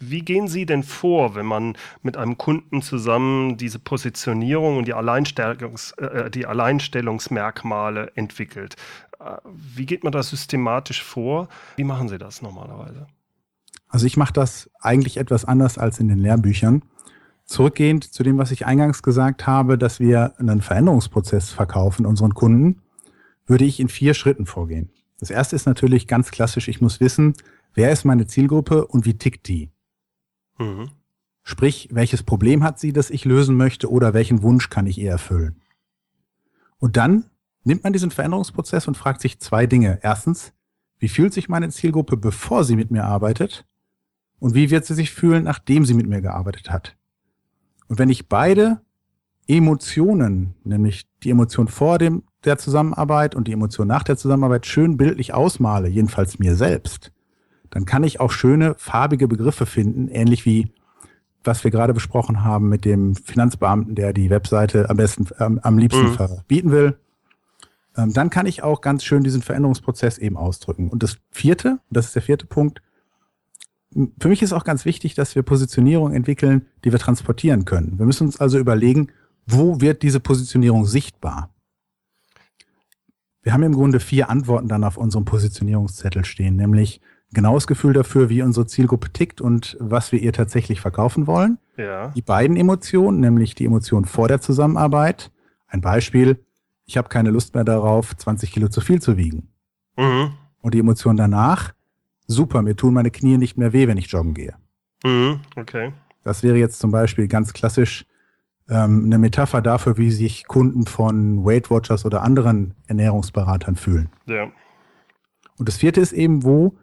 wie 0.00 0.20
gehen 0.20 0.48
Sie 0.48 0.66
denn 0.66 0.82
vor, 0.82 1.34
wenn 1.34 1.46
man 1.46 1.76
mit 2.02 2.16
einem 2.16 2.36
Kunden 2.38 2.82
zusammen 2.82 3.56
diese 3.56 3.78
Positionierung 3.78 4.78
und 4.78 4.88
die, 4.88 4.94
Alleinstellungs, 4.94 5.92
äh, 5.92 6.30
die 6.30 6.46
Alleinstellungsmerkmale 6.46 8.12
entwickelt? 8.16 8.76
Äh, 9.20 9.36
wie 9.44 9.86
geht 9.86 10.02
man 10.02 10.12
da 10.12 10.22
systematisch 10.22 11.02
vor? 11.02 11.48
Wie 11.76 11.84
machen 11.84 12.08
Sie 12.08 12.18
das 12.18 12.42
normalerweise? 12.42 13.06
Also 13.94 14.06
ich 14.06 14.16
mache 14.16 14.32
das 14.32 14.68
eigentlich 14.80 15.18
etwas 15.18 15.44
anders 15.44 15.78
als 15.78 16.00
in 16.00 16.08
den 16.08 16.18
Lehrbüchern. 16.18 16.82
Zurückgehend 17.44 18.02
zu 18.02 18.24
dem, 18.24 18.38
was 18.38 18.50
ich 18.50 18.66
eingangs 18.66 19.04
gesagt 19.04 19.46
habe, 19.46 19.78
dass 19.78 20.00
wir 20.00 20.34
einen 20.40 20.62
Veränderungsprozess 20.62 21.50
verkaufen 21.50 22.04
unseren 22.04 22.34
Kunden, 22.34 22.82
würde 23.46 23.64
ich 23.64 23.78
in 23.78 23.88
vier 23.88 24.14
Schritten 24.14 24.46
vorgehen. 24.46 24.90
Das 25.20 25.30
erste 25.30 25.54
ist 25.54 25.66
natürlich 25.66 26.08
ganz 26.08 26.32
klassisch, 26.32 26.66
ich 26.66 26.80
muss 26.80 26.98
wissen, 26.98 27.34
wer 27.74 27.92
ist 27.92 28.04
meine 28.04 28.26
Zielgruppe 28.26 28.84
und 28.84 29.06
wie 29.06 29.16
tickt 29.16 29.46
die? 29.46 29.70
Mhm. 30.58 30.90
Sprich, 31.44 31.88
welches 31.92 32.24
Problem 32.24 32.64
hat 32.64 32.80
sie, 32.80 32.92
das 32.92 33.10
ich 33.10 33.24
lösen 33.24 33.56
möchte 33.56 33.88
oder 33.88 34.12
welchen 34.12 34.42
Wunsch 34.42 34.70
kann 34.70 34.88
ich 34.88 34.98
ihr 34.98 35.12
erfüllen? 35.12 35.62
Und 36.78 36.96
dann 36.96 37.26
nimmt 37.62 37.84
man 37.84 37.92
diesen 37.92 38.10
Veränderungsprozess 38.10 38.88
und 38.88 38.96
fragt 38.96 39.20
sich 39.20 39.38
zwei 39.38 39.68
Dinge. 39.68 40.00
Erstens, 40.02 40.52
wie 40.98 41.08
fühlt 41.08 41.32
sich 41.32 41.48
meine 41.48 41.68
Zielgruppe, 41.68 42.16
bevor 42.16 42.64
sie 42.64 42.74
mit 42.74 42.90
mir 42.90 43.04
arbeitet? 43.04 43.64
Und 44.44 44.54
wie 44.54 44.68
wird 44.68 44.84
sie 44.84 44.92
sich 44.92 45.10
fühlen, 45.10 45.42
nachdem 45.42 45.86
sie 45.86 45.94
mit 45.94 46.06
mir 46.06 46.20
gearbeitet 46.20 46.70
hat? 46.70 46.98
Und 47.88 47.98
wenn 47.98 48.10
ich 48.10 48.28
beide 48.28 48.82
Emotionen, 49.48 50.54
nämlich 50.64 51.06
die 51.22 51.30
Emotion 51.30 51.66
vor 51.66 51.96
dem, 51.96 52.24
der 52.44 52.58
Zusammenarbeit 52.58 53.34
und 53.34 53.48
die 53.48 53.52
Emotion 53.52 53.88
nach 53.88 54.02
der 54.02 54.18
Zusammenarbeit 54.18 54.66
schön 54.66 54.98
bildlich 54.98 55.32
ausmale, 55.32 55.88
jedenfalls 55.88 56.38
mir 56.38 56.56
selbst, 56.56 57.10
dann 57.70 57.86
kann 57.86 58.04
ich 58.04 58.20
auch 58.20 58.30
schöne 58.30 58.74
farbige 58.76 59.28
Begriffe 59.28 59.64
finden, 59.64 60.08
ähnlich 60.08 60.44
wie 60.44 60.70
was 61.42 61.64
wir 61.64 61.70
gerade 61.70 61.94
besprochen 61.94 62.44
haben 62.44 62.68
mit 62.68 62.84
dem 62.84 63.14
Finanzbeamten, 63.14 63.94
der 63.94 64.12
die 64.12 64.28
Webseite 64.28 64.90
am 64.90 64.98
besten, 64.98 65.26
ähm, 65.40 65.58
am 65.62 65.78
liebsten 65.78 66.10
mhm. 66.10 66.16
verbieten 66.16 66.70
will. 66.70 66.98
Ähm, 67.96 68.12
dann 68.12 68.28
kann 68.28 68.44
ich 68.44 68.62
auch 68.62 68.82
ganz 68.82 69.04
schön 69.04 69.24
diesen 69.24 69.40
Veränderungsprozess 69.40 70.18
eben 70.18 70.36
ausdrücken. 70.36 70.90
Und 70.90 71.02
das 71.02 71.16
vierte, 71.30 71.78
das 71.88 72.08
ist 72.08 72.14
der 72.14 72.20
vierte 72.20 72.44
Punkt, 72.44 72.82
für 74.18 74.28
mich 74.28 74.42
ist 74.42 74.52
auch 74.52 74.64
ganz 74.64 74.84
wichtig, 74.84 75.14
dass 75.14 75.34
wir 75.34 75.42
Positionierung 75.42 76.12
entwickeln, 76.12 76.66
die 76.84 76.92
wir 76.92 76.98
transportieren 76.98 77.64
können. 77.64 77.98
Wir 77.98 78.06
müssen 78.06 78.26
uns 78.26 78.40
also 78.40 78.58
überlegen, 78.58 79.08
wo 79.46 79.80
wird 79.80 80.02
diese 80.02 80.20
Positionierung 80.20 80.86
sichtbar? 80.86 81.50
Wir 83.42 83.52
haben 83.52 83.62
im 83.62 83.74
Grunde 83.74 84.00
vier 84.00 84.30
Antworten 84.30 84.68
dann 84.68 84.84
auf 84.84 84.96
unserem 84.96 85.26
Positionierungszettel 85.26 86.24
stehen, 86.24 86.56
nämlich 86.56 87.00
genaues 87.32 87.66
Gefühl 87.66 87.92
dafür, 87.92 88.30
wie 88.30 88.42
unsere 88.42 88.66
Zielgruppe 88.66 89.12
tickt 89.12 89.40
und 89.40 89.76
was 89.80 90.12
wir 90.12 90.20
ihr 90.20 90.32
tatsächlich 90.32 90.80
verkaufen 90.80 91.26
wollen. 91.26 91.58
Ja. 91.76 92.08
Die 92.08 92.22
beiden 92.22 92.56
Emotionen, 92.56 93.20
nämlich 93.20 93.54
die 93.54 93.66
Emotion 93.66 94.06
vor 94.06 94.28
der 94.28 94.40
Zusammenarbeit. 94.40 95.30
Ein 95.66 95.82
Beispiel, 95.82 96.38
ich 96.86 96.96
habe 96.96 97.08
keine 97.08 97.30
Lust 97.30 97.54
mehr 97.54 97.64
darauf, 97.64 98.16
20 98.16 98.52
Kilo 98.52 98.68
zu 98.68 98.80
viel 98.80 99.02
zu 99.02 99.16
wiegen. 99.16 99.48
Mhm. 99.96 100.32
Und 100.60 100.74
die 100.74 100.78
Emotion 100.78 101.16
danach, 101.16 101.74
super, 102.26 102.62
mir 102.62 102.76
tun 102.76 102.94
meine 102.94 103.10
Knie 103.10 103.38
nicht 103.38 103.56
mehr 103.56 103.72
weh, 103.72 103.88
wenn 103.88 103.98
ich 103.98 104.10
joggen 104.10 104.34
gehe. 104.34 104.54
Mhm, 105.04 105.40
okay. 105.56 105.92
Das 106.22 106.42
wäre 106.42 106.56
jetzt 106.56 106.78
zum 106.78 106.90
Beispiel 106.90 107.28
ganz 107.28 107.52
klassisch 107.52 108.06
ähm, 108.68 109.04
eine 109.04 109.18
Metapher 109.18 109.60
dafür, 109.60 109.98
wie 109.98 110.10
sich 110.10 110.46
Kunden 110.46 110.86
von 110.86 111.44
Weight 111.44 111.70
Watchers 111.70 112.04
oder 112.06 112.22
anderen 112.22 112.74
Ernährungsberatern 112.86 113.76
fühlen. 113.76 114.08
Ja. 114.26 114.50
Und 115.58 115.68
das 115.68 115.76
vierte 115.76 116.00
ist 116.00 116.12
eben, 116.12 116.44
wo 116.44 116.76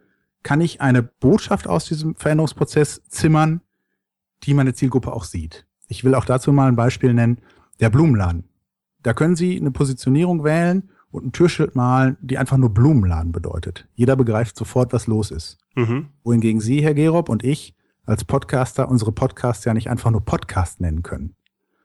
kann 0.43 0.61
ich 0.61 0.81
eine 0.81 1.03
Botschaft 1.03 1.67
aus 1.67 1.85
diesem 1.85 2.15
Veränderungsprozess 2.15 3.03
zimmern, 3.09 3.61
die 4.43 4.53
meine 4.53 4.73
Zielgruppe 4.73 5.11
auch 5.11 5.23
sieht. 5.23 5.65
Ich 5.87 6.03
will 6.03 6.15
auch 6.15 6.25
dazu 6.25 6.51
mal 6.51 6.67
ein 6.67 6.75
Beispiel 6.75 7.13
nennen, 7.13 7.39
der 7.79 7.89
Blumenladen. 7.89 8.45
Da 9.03 9.13
können 9.13 9.35
Sie 9.35 9.59
eine 9.59 9.71
Positionierung 9.71 10.43
wählen 10.43 10.89
und 11.11 11.25
ein 11.25 11.31
Türschild 11.31 11.75
malen, 11.75 12.17
die 12.21 12.37
einfach 12.37 12.57
nur 12.57 12.73
Blumenladen 12.73 13.31
bedeutet. 13.31 13.87
Jeder 13.93 14.15
begreift 14.15 14.55
sofort, 14.55 14.93
was 14.93 15.07
los 15.07 15.31
ist. 15.31 15.57
Mhm. 15.75 16.07
Wohingegen 16.23 16.61
Sie, 16.61 16.81
Herr 16.81 16.93
Gerob, 16.93 17.29
und 17.29 17.43
ich 17.43 17.75
als 18.05 18.23
Podcaster 18.25 18.89
unsere 18.89 19.11
Podcasts 19.11 19.65
ja 19.65 19.73
nicht 19.73 19.89
einfach 19.89 20.11
nur 20.11 20.25
Podcast 20.25 20.81
nennen 20.81 21.03
können. 21.03 21.35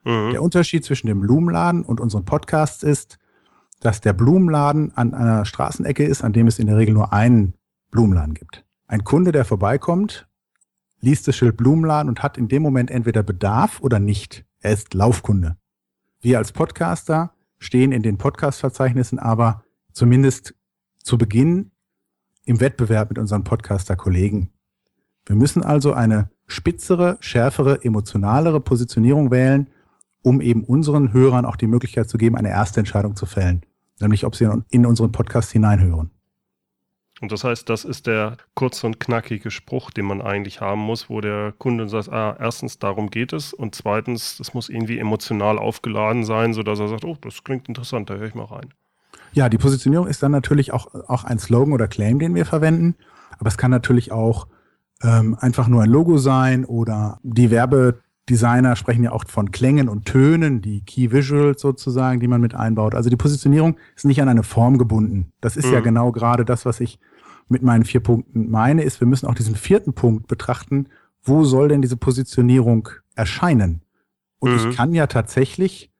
Mhm. 0.04 0.30
Der 0.30 0.42
Unterschied 0.42 0.84
zwischen 0.84 1.08
dem 1.08 1.20
Blumenladen 1.20 1.84
und 1.84 2.00
unseren 2.00 2.24
Podcasts 2.24 2.82
ist, 2.82 3.18
dass 3.80 4.00
der 4.00 4.12
Blumenladen 4.12 4.96
an 4.96 5.12
einer 5.12 5.44
Straßenecke 5.44 6.04
ist, 6.04 6.24
an 6.24 6.32
dem 6.32 6.46
es 6.46 6.58
in 6.58 6.66
der 6.66 6.76
Regel 6.76 6.94
nur 6.94 7.12
einen 7.12 7.54
Blumenladen 7.90 8.34
gibt. 8.34 8.64
Ein 8.86 9.04
Kunde, 9.04 9.32
der 9.32 9.44
vorbeikommt, 9.44 10.26
liest 11.00 11.28
das 11.28 11.36
Schild 11.36 11.56
Blumenladen 11.56 12.08
und 12.08 12.22
hat 12.22 12.38
in 12.38 12.48
dem 12.48 12.62
Moment 12.62 12.90
entweder 12.90 13.22
Bedarf 13.22 13.80
oder 13.80 13.98
nicht. 13.98 14.44
Er 14.60 14.72
ist 14.72 14.94
Laufkunde. 14.94 15.56
Wir 16.20 16.38
als 16.38 16.52
Podcaster 16.52 17.32
stehen 17.58 17.92
in 17.92 18.02
den 18.02 18.18
Podcast-Verzeichnissen 18.18 19.18
aber 19.18 19.64
zumindest 19.92 20.54
zu 21.02 21.18
Beginn 21.18 21.70
im 22.44 22.60
Wettbewerb 22.60 23.10
mit 23.10 23.18
unseren 23.18 23.44
Podcaster-Kollegen. 23.44 24.50
Wir 25.24 25.36
müssen 25.36 25.62
also 25.62 25.92
eine 25.92 26.30
spitzere, 26.46 27.16
schärfere, 27.20 27.84
emotionalere 27.84 28.60
Positionierung 28.60 29.30
wählen, 29.30 29.68
um 30.22 30.40
eben 30.40 30.64
unseren 30.64 31.12
Hörern 31.12 31.44
auch 31.44 31.56
die 31.56 31.66
Möglichkeit 31.66 32.08
zu 32.08 32.18
geben, 32.18 32.36
eine 32.36 32.50
erste 32.50 32.80
Entscheidung 32.80 33.16
zu 33.16 33.26
fällen. 33.26 33.62
Nämlich, 34.00 34.24
ob 34.24 34.36
sie 34.36 34.48
in 34.70 34.86
unseren 34.86 35.12
Podcast 35.12 35.52
hineinhören. 35.52 36.10
Und 37.20 37.32
das 37.32 37.44
heißt, 37.44 37.68
das 37.70 37.84
ist 37.84 38.06
der 38.06 38.36
kurze 38.54 38.86
und 38.86 39.00
knackige 39.00 39.50
Spruch, 39.50 39.90
den 39.90 40.04
man 40.04 40.20
eigentlich 40.20 40.60
haben 40.60 40.80
muss, 40.80 41.08
wo 41.08 41.22
der 41.22 41.54
Kunde 41.56 41.88
sagt, 41.88 42.10
ah, 42.10 42.36
erstens, 42.38 42.78
darum 42.78 43.08
geht 43.08 43.32
es 43.32 43.54
und 43.54 43.74
zweitens, 43.74 44.36
das 44.36 44.52
muss 44.52 44.68
irgendwie 44.68 44.98
emotional 44.98 45.58
aufgeladen 45.58 46.24
sein, 46.24 46.52
sodass 46.52 46.78
er 46.78 46.88
sagt, 46.88 47.04
oh, 47.06 47.16
das 47.22 47.42
klingt 47.42 47.68
interessant, 47.68 48.10
da 48.10 48.14
höre 48.14 48.28
ich 48.28 48.34
mal 48.34 48.44
rein. 48.44 48.74
Ja, 49.32 49.48
die 49.48 49.58
Positionierung 49.58 50.06
ist 50.06 50.22
dann 50.22 50.32
natürlich 50.32 50.72
auch, 50.72 50.94
auch 51.08 51.24
ein 51.24 51.38
Slogan 51.38 51.72
oder 51.72 51.88
Claim, 51.88 52.18
den 52.18 52.34
wir 52.34 52.44
verwenden, 52.44 52.96
aber 53.38 53.48
es 53.48 53.56
kann 53.56 53.70
natürlich 53.70 54.12
auch 54.12 54.46
ähm, 55.02 55.36
einfach 55.40 55.68
nur 55.68 55.82
ein 55.82 55.90
Logo 55.90 56.18
sein 56.18 56.64
oder 56.64 57.18
die 57.22 57.50
Werbedesigner 58.26 58.74
sprechen 58.74 59.04
ja 59.04 59.12
auch 59.12 59.24
von 59.26 59.52
Klängen 59.52 59.88
und 59.88 60.04
Tönen, 60.04 60.60
die 60.60 60.82
Key 60.82 61.12
Visuals 61.12 61.60
sozusagen, 61.60 62.20
die 62.20 62.28
man 62.28 62.40
mit 62.40 62.54
einbaut. 62.54 62.94
Also 62.94 63.08
die 63.08 63.16
Positionierung 63.16 63.76
ist 63.94 64.04
nicht 64.04 64.20
an 64.20 64.28
eine 64.28 64.42
Form 64.42 64.78
gebunden. 64.78 65.32
Das 65.40 65.56
ist 65.56 65.66
mhm. 65.66 65.74
ja 65.74 65.80
genau 65.80 66.10
gerade 66.10 66.44
das, 66.44 66.66
was 66.66 66.80
ich 66.80 66.98
mit 67.48 67.62
meinen 67.62 67.84
vier 67.84 68.00
Punkten 68.00 68.50
meine, 68.50 68.82
ist, 68.82 69.00
wir 69.00 69.06
müssen 69.06 69.26
auch 69.26 69.34
diesen 69.34 69.54
vierten 69.54 69.92
Punkt 69.92 70.26
betrachten. 70.26 70.88
Wo 71.22 71.44
soll 71.44 71.68
denn 71.68 71.82
diese 71.82 71.96
Positionierung 71.96 72.88
erscheinen? 73.14 73.82
Und 74.40 74.50
mhm. 74.50 74.70
ich 74.70 74.76
kann 74.76 74.92
ja 74.92 75.06
tatsächlich 75.06 75.92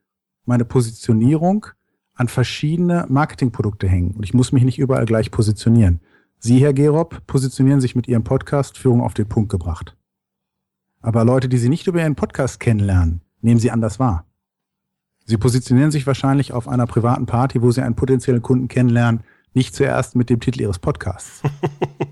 meine 0.44 0.64
Positionierung 0.64 1.66
an 2.14 2.28
verschiedene 2.28 3.06
Marketingprodukte 3.08 3.86
hängen. 3.86 4.12
Und 4.12 4.24
ich 4.24 4.34
muss 4.34 4.50
mich 4.50 4.64
nicht 4.64 4.78
überall 4.78 5.06
gleich 5.06 5.30
positionieren. 5.30 6.00
Sie, 6.38 6.58
Herr 6.58 6.72
Gerob, 6.72 7.24
positionieren 7.26 7.80
sich 7.80 7.94
mit 7.94 8.08
Ihrem 8.08 8.24
Podcast 8.24 8.78
Führung 8.78 9.00
auf 9.00 9.14
den 9.14 9.28
Punkt 9.28 9.50
gebracht. 9.50 9.95
Aber 11.00 11.24
Leute, 11.24 11.48
die 11.48 11.58
Sie 11.58 11.68
nicht 11.68 11.86
über 11.86 12.00
Ihren 12.00 12.16
Podcast 12.16 12.60
kennenlernen, 12.60 13.22
nehmen 13.40 13.60
Sie 13.60 13.70
anders 13.70 13.98
wahr. 13.98 14.26
Sie 15.24 15.36
positionieren 15.36 15.90
sich 15.90 16.06
wahrscheinlich 16.06 16.52
auf 16.52 16.68
einer 16.68 16.86
privaten 16.86 17.26
Party, 17.26 17.60
wo 17.62 17.70
Sie 17.70 17.82
einen 17.82 17.96
potenziellen 17.96 18.42
Kunden 18.42 18.68
kennenlernen, 18.68 19.24
nicht 19.54 19.74
zuerst 19.74 20.14
mit 20.14 20.30
dem 20.30 20.38
Titel 20.38 20.60
ihres 20.60 20.78
Podcasts. 20.78 21.42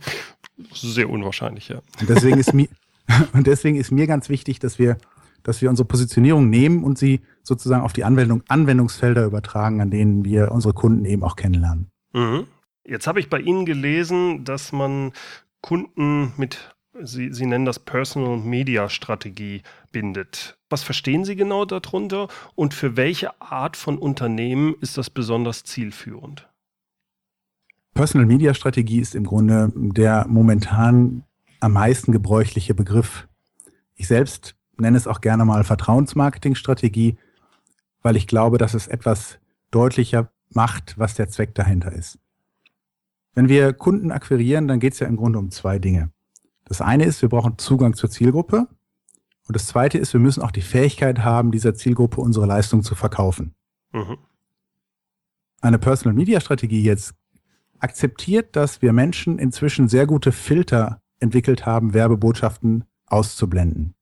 Sehr 0.72 1.10
unwahrscheinlich, 1.10 1.68
ja. 1.68 1.82
Und 2.00 2.08
deswegen 2.08 2.38
ist 2.38 2.54
mir, 2.54 2.68
und 3.32 3.46
deswegen 3.46 3.76
ist 3.76 3.92
mir 3.92 4.06
ganz 4.06 4.28
wichtig, 4.28 4.58
dass 4.58 4.78
wir, 4.78 4.96
dass 5.42 5.60
wir 5.60 5.70
unsere 5.70 5.86
Positionierung 5.86 6.48
nehmen 6.48 6.82
und 6.82 6.98
sie 6.98 7.20
sozusagen 7.42 7.82
auf 7.82 7.92
die 7.92 8.04
Anwendung, 8.04 8.42
Anwendungsfelder 8.48 9.24
übertragen, 9.24 9.80
an 9.80 9.90
denen 9.90 10.24
wir 10.24 10.50
unsere 10.52 10.74
Kunden 10.74 11.04
eben 11.04 11.22
auch 11.22 11.36
kennenlernen. 11.36 11.90
Mhm. 12.14 12.46
Jetzt 12.86 13.06
habe 13.06 13.20
ich 13.20 13.30
bei 13.30 13.38
Ihnen 13.38 13.64
gelesen, 13.64 14.44
dass 14.44 14.72
man 14.72 15.12
Kunden 15.60 16.32
mit 16.36 16.73
Sie, 17.02 17.32
Sie 17.32 17.46
nennen 17.46 17.64
das 17.64 17.80
Personal 17.80 18.36
Media 18.36 18.88
Strategie 18.88 19.62
bindet. 19.90 20.58
Was 20.70 20.84
verstehen 20.84 21.24
Sie 21.24 21.34
genau 21.34 21.64
darunter 21.64 22.28
und 22.54 22.72
für 22.72 22.96
welche 22.96 23.40
Art 23.40 23.76
von 23.76 23.98
Unternehmen 23.98 24.74
ist 24.80 24.96
das 24.96 25.10
besonders 25.10 25.64
zielführend? 25.64 26.48
Personal 27.94 28.26
Media 28.26 28.54
Strategie 28.54 29.00
ist 29.00 29.14
im 29.14 29.24
Grunde 29.24 29.72
der 29.74 30.26
momentan 30.28 31.24
am 31.60 31.72
meisten 31.72 32.12
gebräuchliche 32.12 32.74
Begriff. 32.74 33.28
Ich 33.94 34.06
selbst 34.06 34.56
nenne 34.76 34.96
es 34.96 35.06
auch 35.06 35.20
gerne 35.20 35.44
mal 35.44 35.64
Vertrauensmarketing-Strategie, 35.64 37.16
weil 38.02 38.16
ich 38.16 38.26
glaube, 38.26 38.58
dass 38.58 38.74
es 38.74 38.86
etwas 38.86 39.38
deutlicher 39.70 40.30
macht, 40.50 40.98
was 40.98 41.14
der 41.14 41.28
Zweck 41.28 41.54
dahinter 41.54 41.92
ist. 41.92 42.18
Wenn 43.34 43.48
wir 43.48 43.72
Kunden 43.72 44.12
akquirieren, 44.12 44.68
dann 44.68 44.78
geht 44.78 44.92
es 44.92 45.00
ja 45.00 45.08
im 45.08 45.16
Grunde 45.16 45.40
um 45.40 45.50
zwei 45.50 45.80
Dinge. 45.80 46.13
Das 46.64 46.80
eine 46.80 47.04
ist, 47.04 47.22
wir 47.22 47.28
brauchen 47.28 47.58
Zugang 47.58 47.94
zur 47.94 48.10
Zielgruppe. 48.10 48.68
Und 49.46 49.54
das 49.54 49.66
zweite 49.66 49.98
ist, 49.98 50.12
wir 50.12 50.20
müssen 50.20 50.42
auch 50.42 50.50
die 50.50 50.62
Fähigkeit 50.62 51.20
haben, 51.20 51.50
dieser 51.50 51.74
Zielgruppe 51.74 52.20
unsere 52.20 52.46
Leistung 52.46 52.82
zu 52.82 52.94
verkaufen. 52.94 53.54
Mhm. 53.92 54.18
Eine 55.60 55.78
Personal 55.78 56.14
Media 56.14 56.40
Strategie 56.40 56.82
jetzt 56.82 57.14
akzeptiert, 57.78 58.56
dass 58.56 58.80
wir 58.80 58.92
Menschen 58.92 59.38
inzwischen 59.38 59.88
sehr 59.88 60.06
gute 60.06 60.32
Filter 60.32 61.00
entwickelt 61.20 61.66
haben, 61.66 61.94
Werbebotschaften 61.94 62.84
auszublenden. 63.06 63.94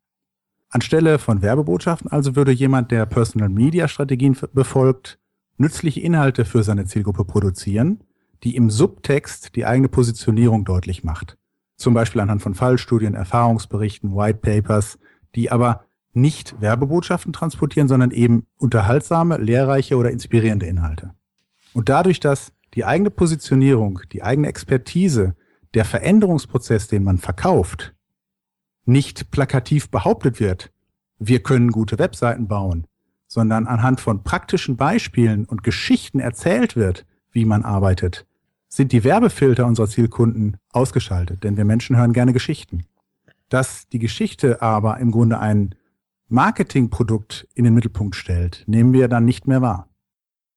Anstelle 0.69 1.19
von 1.19 1.43
Werbebotschaften 1.43 2.11
also 2.11 2.35
würde 2.35 2.53
jemand, 2.53 2.91
der 2.91 3.05
Personal 3.07 3.49
Media 3.49 3.89
Strategien 3.89 4.37
befolgt, 4.53 5.19
nützliche 5.59 6.01
Inhalte 6.01 6.45
für 6.45 6.63
seine 6.63 6.87
Zielgruppe 6.87 7.25
produzieren, 7.25 8.03
die 8.43 8.57
im 8.57 8.71
Subtext 8.71 9.55
die 9.55 9.67
eigene 9.67 9.89
Positionierung 9.89 10.65
deutlich 10.65 11.05
macht. 11.05 11.37
Zum 11.83 11.95
Beispiel 11.95 12.21
anhand 12.21 12.43
von 12.43 12.55
Fallstudien, 12.55 13.15
Erfahrungsberichten, 13.15 14.15
White 14.15 14.39
Papers, 14.39 15.01
die 15.35 15.51
aber 15.51 15.85
nicht 16.13 16.61
Werbebotschaften 16.61 17.33
transportieren, 17.33 17.89
sondern 17.89 18.13
eben 18.13 18.47
unterhaltsame, 18.57 19.37
lehrreiche 19.39 19.97
oder 19.97 20.13
inspirierende 20.13 20.67
Inhalte. 20.67 21.11
Und 21.73 21.89
dadurch, 21.89 22.21
dass 22.21 22.53
die 22.75 22.85
eigene 22.85 23.11
Positionierung, 23.11 23.99
die 24.13 24.23
eigene 24.23 24.47
Expertise, 24.47 25.35
der 25.75 25.85
Veränderungsprozess, 25.85 26.87
den 26.87 27.03
man 27.03 27.19
verkauft, 27.19 27.97
nicht 28.85 29.33
plakativ 29.33 29.91
behauptet 29.91 30.39
wird, 30.39 30.71
wir 31.19 31.43
können 31.43 31.73
gute 31.73 31.99
Webseiten 31.99 32.47
bauen, 32.47 32.87
sondern 33.27 33.67
anhand 33.67 34.01
von 34.01 34.23
praktischen 34.23 34.77
Beispielen 34.77 35.47
und 35.47 35.65
Geschichten 35.65 36.21
erzählt 36.21 36.77
wird, 36.77 37.07
wie 37.33 37.45
man 37.45 37.65
arbeitet, 37.65 38.25
sind 38.73 38.93
die 38.93 39.05
Werbefilter 39.05 39.67
unserer 39.67 39.87
Zielkunden 39.87 40.57
ausgeschaltet, 40.71 41.45
denn 41.45 41.59
wir 41.59 41.67
Menschen 41.67 41.99
hören 41.99 42.15
gerne 42.15 42.33
Geschichten. 42.33 42.87
Dass 43.51 43.87
die 43.89 43.99
Geschichte 43.99 44.63
aber 44.63 44.97
im 44.97 45.11
Grunde 45.11 45.39
ein 45.39 45.75
Marketingprodukt 46.29 47.47
in 47.55 47.65
den 47.65 47.75
Mittelpunkt 47.75 48.17
stellt, 48.17 48.65
nehmen 48.67 48.95
wir 48.95 49.09
dann 49.09 49.27
nicht 49.27 49.47
mehr 49.47 49.61
wahr. 49.61 49.91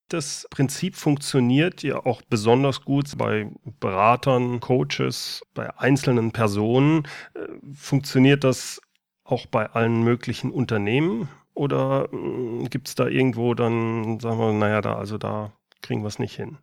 Das 0.07 0.47
Prinzip 0.49 0.95
funktioniert 0.95 1.83
ja 1.83 2.05
auch 2.05 2.21
besonders 2.21 2.85
gut 2.85 3.17
bei 3.17 3.51
Beratern, 3.81 4.61
Coaches, 4.61 5.41
bei 5.53 5.77
einzelnen 5.77 6.31
Personen. 6.31 7.03
Äh, 7.33 7.39
funktioniert 7.73 8.45
das 8.45 8.79
auch 9.25 9.45
bei 9.45 9.71
allen 9.71 10.03
möglichen 10.03 10.51
Unternehmen? 10.51 11.27
Oder 11.53 12.07
äh, 12.13 12.69
gibt 12.69 12.87
es 12.87 12.95
da 12.95 13.07
irgendwo 13.07 13.55
dann, 13.55 14.21
sagen 14.21 14.39
wir, 14.39 14.53
naja, 14.53 14.79
da, 14.79 14.95
also 14.95 15.17
da 15.17 15.51
kriegen 15.81 16.01
wir 16.01 16.07
es 16.07 16.19
nicht 16.19 16.35
hin? 16.35 16.59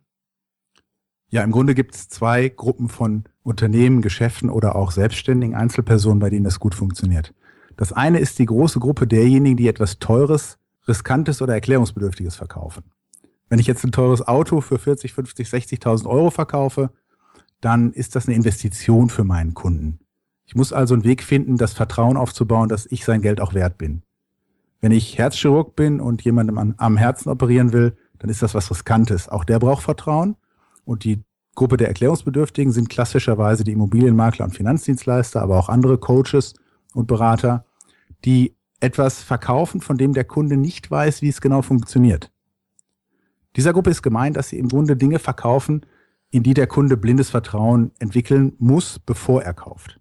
Ja, 1.33 1.43
im 1.43 1.49
Grunde 1.49 1.73
gibt 1.73 1.95
es 1.95 2.09
zwei 2.09 2.47
Gruppen 2.47 2.89
von 2.89 3.23
Unternehmen, 3.41 4.03
Geschäften 4.03 4.51
oder 4.51 4.75
auch 4.75 4.91
selbstständigen 4.91 5.55
Einzelpersonen, 5.55 6.19
bei 6.19 6.29
denen 6.29 6.43
das 6.43 6.59
gut 6.59 6.75
funktioniert. 6.75 7.33
Das 7.75 7.91
eine 7.91 8.19
ist 8.19 8.37
die 8.37 8.45
große 8.45 8.79
Gruppe 8.79 9.07
derjenigen, 9.07 9.57
die 9.57 9.67
etwas 9.67 9.97
Teures, 9.97 10.59
Riskantes 10.87 11.41
oder 11.41 11.55
Erklärungsbedürftiges 11.55 12.35
verkaufen. 12.35 12.83
Wenn 13.49 13.57
ich 13.57 13.65
jetzt 13.65 13.83
ein 13.83 13.91
teures 13.91 14.27
Auto 14.27 14.61
für 14.61 14.77
40, 14.77 15.13
50, 15.13 15.47
60.000 15.47 16.05
Euro 16.05 16.29
verkaufe, 16.29 16.91
dann 17.61 17.93
ist 17.93 18.15
das 18.15 18.27
eine 18.27 18.35
Investition 18.35 19.09
für 19.09 19.23
meinen 19.23 19.55
Kunden. 19.55 20.01
Ich 20.45 20.53
muss 20.53 20.71
also 20.71 20.93
einen 20.93 21.03
Weg 21.03 21.23
finden, 21.23 21.57
das 21.57 21.73
Vertrauen 21.73 22.15
aufzubauen, 22.15 22.69
dass 22.69 22.85
ich 22.85 23.05
sein 23.05 23.23
Geld 23.23 23.41
auch 23.41 23.55
wert 23.55 23.79
bin. 23.79 24.03
Wenn 24.81 24.91
ich 24.91 25.17
Herzchirurg 25.17 25.75
bin 25.75 25.99
und 25.99 26.21
jemandem 26.21 26.59
an, 26.59 26.75
am 26.77 26.95
Herzen 26.95 27.29
operieren 27.29 27.73
will, 27.73 27.97
dann 28.19 28.29
ist 28.29 28.43
das 28.43 28.53
was 28.53 28.69
Riskantes. 28.69 29.29
Auch 29.29 29.45
der 29.45 29.57
braucht 29.57 29.81
Vertrauen. 29.81 30.35
Und 30.85 31.03
die 31.03 31.23
Gruppe 31.55 31.77
der 31.77 31.87
Erklärungsbedürftigen 31.87 32.71
sind 32.71 32.89
klassischerweise 32.89 33.63
die 33.63 33.71
Immobilienmakler 33.71 34.45
und 34.45 34.55
Finanzdienstleister, 34.55 35.41
aber 35.41 35.57
auch 35.59 35.69
andere 35.69 35.97
Coaches 35.97 36.53
und 36.93 37.07
Berater, 37.07 37.65
die 38.25 38.55
etwas 38.79 39.21
verkaufen, 39.21 39.81
von 39.81 39.97
dem 39.97 40.13
der 40.13 40.25
Kunde 40.25 40.57
nicht 40.57 40.89
weiß, 40.89 41.21
wie 41.21 41.29
es 41.29 41.41
genau 41.41 41.61
funktioniert. 41.61 42.31
Dieser 43.55 43.71
Gruppe 43.71 43.91
ist 43.91 44.01
gemeint, 44.01 44.35
dass 44.35 44.49
sie 44.49 44.57
im 44.57 44.67
Grunde 44.67 44.97
Dinge 44.97 45.19
verkaufen, 45.19 45.85
in 46.31 46.41
die 46.43 46.55
der 46.55 46.67
Kunde 46.67 46.97
blindes 46.97 47.29
Vertrauen 47.29 47.91
entwickeln 47.99 48.53
muss, 48.57 48.99
bevor 48.99 49.43
er 49.43 49.53
kauft. 49.53 49.99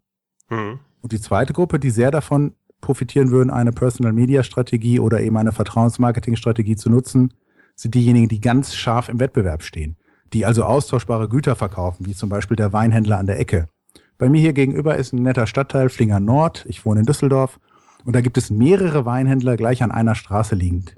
Mhm. 0.49 0.81
Und 1.03 1.13
die 1.13 1.21
zweite 1.21 1.53
Gruppe, 1.53 1.79
die 1.79 1.91
sehr 1.91 2.11
davon 2.11 2.55
profitieren 2.81 3.31
würden, 3.31 3.51
eine 3.51 3.73
Personal 3.73 4.13
Media 4.13 4.43
Strategie 4.43 4.99
oder 4.99 5.21
eben 5.21 5.37
eine 5.37 5.53
Vertrauensmarketing 5.53 6.37
Strategie 6.37 6.77
zu 6.77 6.89
nutzen, 6.89 7.35
sind 7.75 7.95
diejenigen, 7.95 8.29
die 8.29 8.41
ganz 8.41 8.75
scharf 8.75 9.09
im 9.09 9.21
Wettbewerb 9.21 9.63
stehen, 9.63 9.97
die 10.33 10.47
also 10.47 10.65
austauschbare 10.65 11.29
Güter 11.29 11.57
verkaufen, 11.57 12.07
wie 12.07 12.15
zum 12.15 12.29
Beispiel 12.29 12.57
der 12.57 12.73
Weinhändler 12.73 13.19
an 13.19 13.27
der 13.27 13.39
Ecke. 13.39 13.69
Bei 14.19 14.29
mir 14.29 14.41
hier 14.41 14.53
gegenüber 14.53 14.97
ist 14.97 15.13
ein 15.13 15.23
netter 15.23 15.47
Stadtteil, 15.47 15.89
Flingern 15.89 16.25
Nord. 16.25 16.65
Ich 16.69 16.85
wohne 16.85 17.01
in 17.01 17.07
Düsseldorf. 17.07 17.59
Und 18.05 18.15
da 18.15 18.21
gibt 18.21 18.39
es 18.39 18.51
mehrere 18.51 19.05
Weinhändler 19.05 19.57
gleich 19.57 19.83
an 19.83 19.91
einer 19.91 20.15
Straße 20.15 20.55
liegend. 20.55 20.97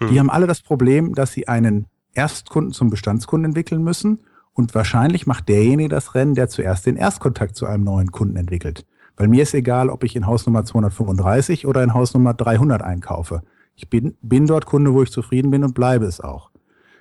Mhm. 0.00 0.08
Die 0.08 0.18
haben 0.18 0.30
alle 0.30 0.46
das 0.46 0.60
Problem, 0.60 1.14
dass 1.14 1.32
sie 1.32 1.48
einen 1.48 1.86
Erstkunden 2.14 2.72
zum 2.72 2.90
Bestandskunden 2.90 3.50
entwickeln 3.50 3.82
müssen. 3.82 4.20
Und 4.52 4.74
wahrscheinlich 4.74 5.26
macht 5.26 5.48
derjenige 5.48 5.88
das 5.88 6.14
Rennen, 6.14 6.34
der 6.34 6.48
zuerst 6.48 6.86
den 6.86 6.96
Erstkontakt 6.96 7.56
zu 7.56 7.66
einem 7.66 7.84
neuen 7.84 8.10
Kunden 8.10 8.36
entwickelt. 8.36 8.86
Weil 9.16 9.28
mir 9.28 9.42
ist 9.42 9.54
egal, 9.54 9.88
ob 9.88 10.04
ich 10.04 10.16
in 10.16 10.26
Hausnummer 10.26 10.64
235 10.64 11.66
oder 11.66 11.82
in 11.82 11.94
Hausnummer 11.94 12.34
300 12.34 12.82
einkaufe. 12.82 13.42
Ich 13.74 13.88
bin, 13.88 14.16
bin 14.22 14.46
dort 14.46 14.66
Kunde, 14.66 14.92
wo 14.94 15.02
ich 15.02 15.12
zufrieden 15.12 15.50
bin 15.50 15.62
und 15.64 15.74
bleibe 15.74 16.06
es 16.06 16.20
auch. 16.20 16.50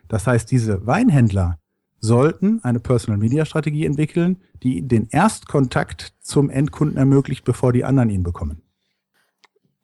Das 0.08 0.28
heißt, 0.28 0.50
diese 0.52 0.86
Weinhändler 0.86 1.60
sollten 2.00 2.64
eine 2.64 2.80
Personal 2.80 3.20
Media 3.20 3.46
Strategie 3.46 3.86
entwickeln, 3.86 4.38
die 4.64 4.88
den 4.88 5.08
Erstkontakt 5.10 6.14
zum 6.22 6.50
Endkunden 6.50 6.98
ermöglicht, 6.98 7.46
bevor 7.46 7.74
die 7.74 7.84
anderen 7.84 8.10
ihn 8.10 8.24
bekommen. 8.24 8.62